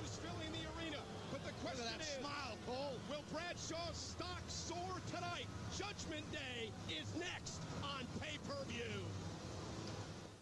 Who's 0.00 0.16
filling 0.24 0.48
the 0.56 0.64
arena? 0.80 0.96
But 1.30 1.44
the 1.44 1.52
question 1.60 1.84
that 1.92 2.00
is, 2.00 2.08
smile, 2.24 2.56
Cole. 2.64 2.96
will 3.12 3.24
Bradshaw's 3.28 4.16
stock 4.16 4.42
soar 4.48 4.96
tonight? 5.12 5.46
Judgment 5.76 6.24
Day 6.32 6.72
is 6.88 7.06
next 7.20 7.60
on 7.84 8.08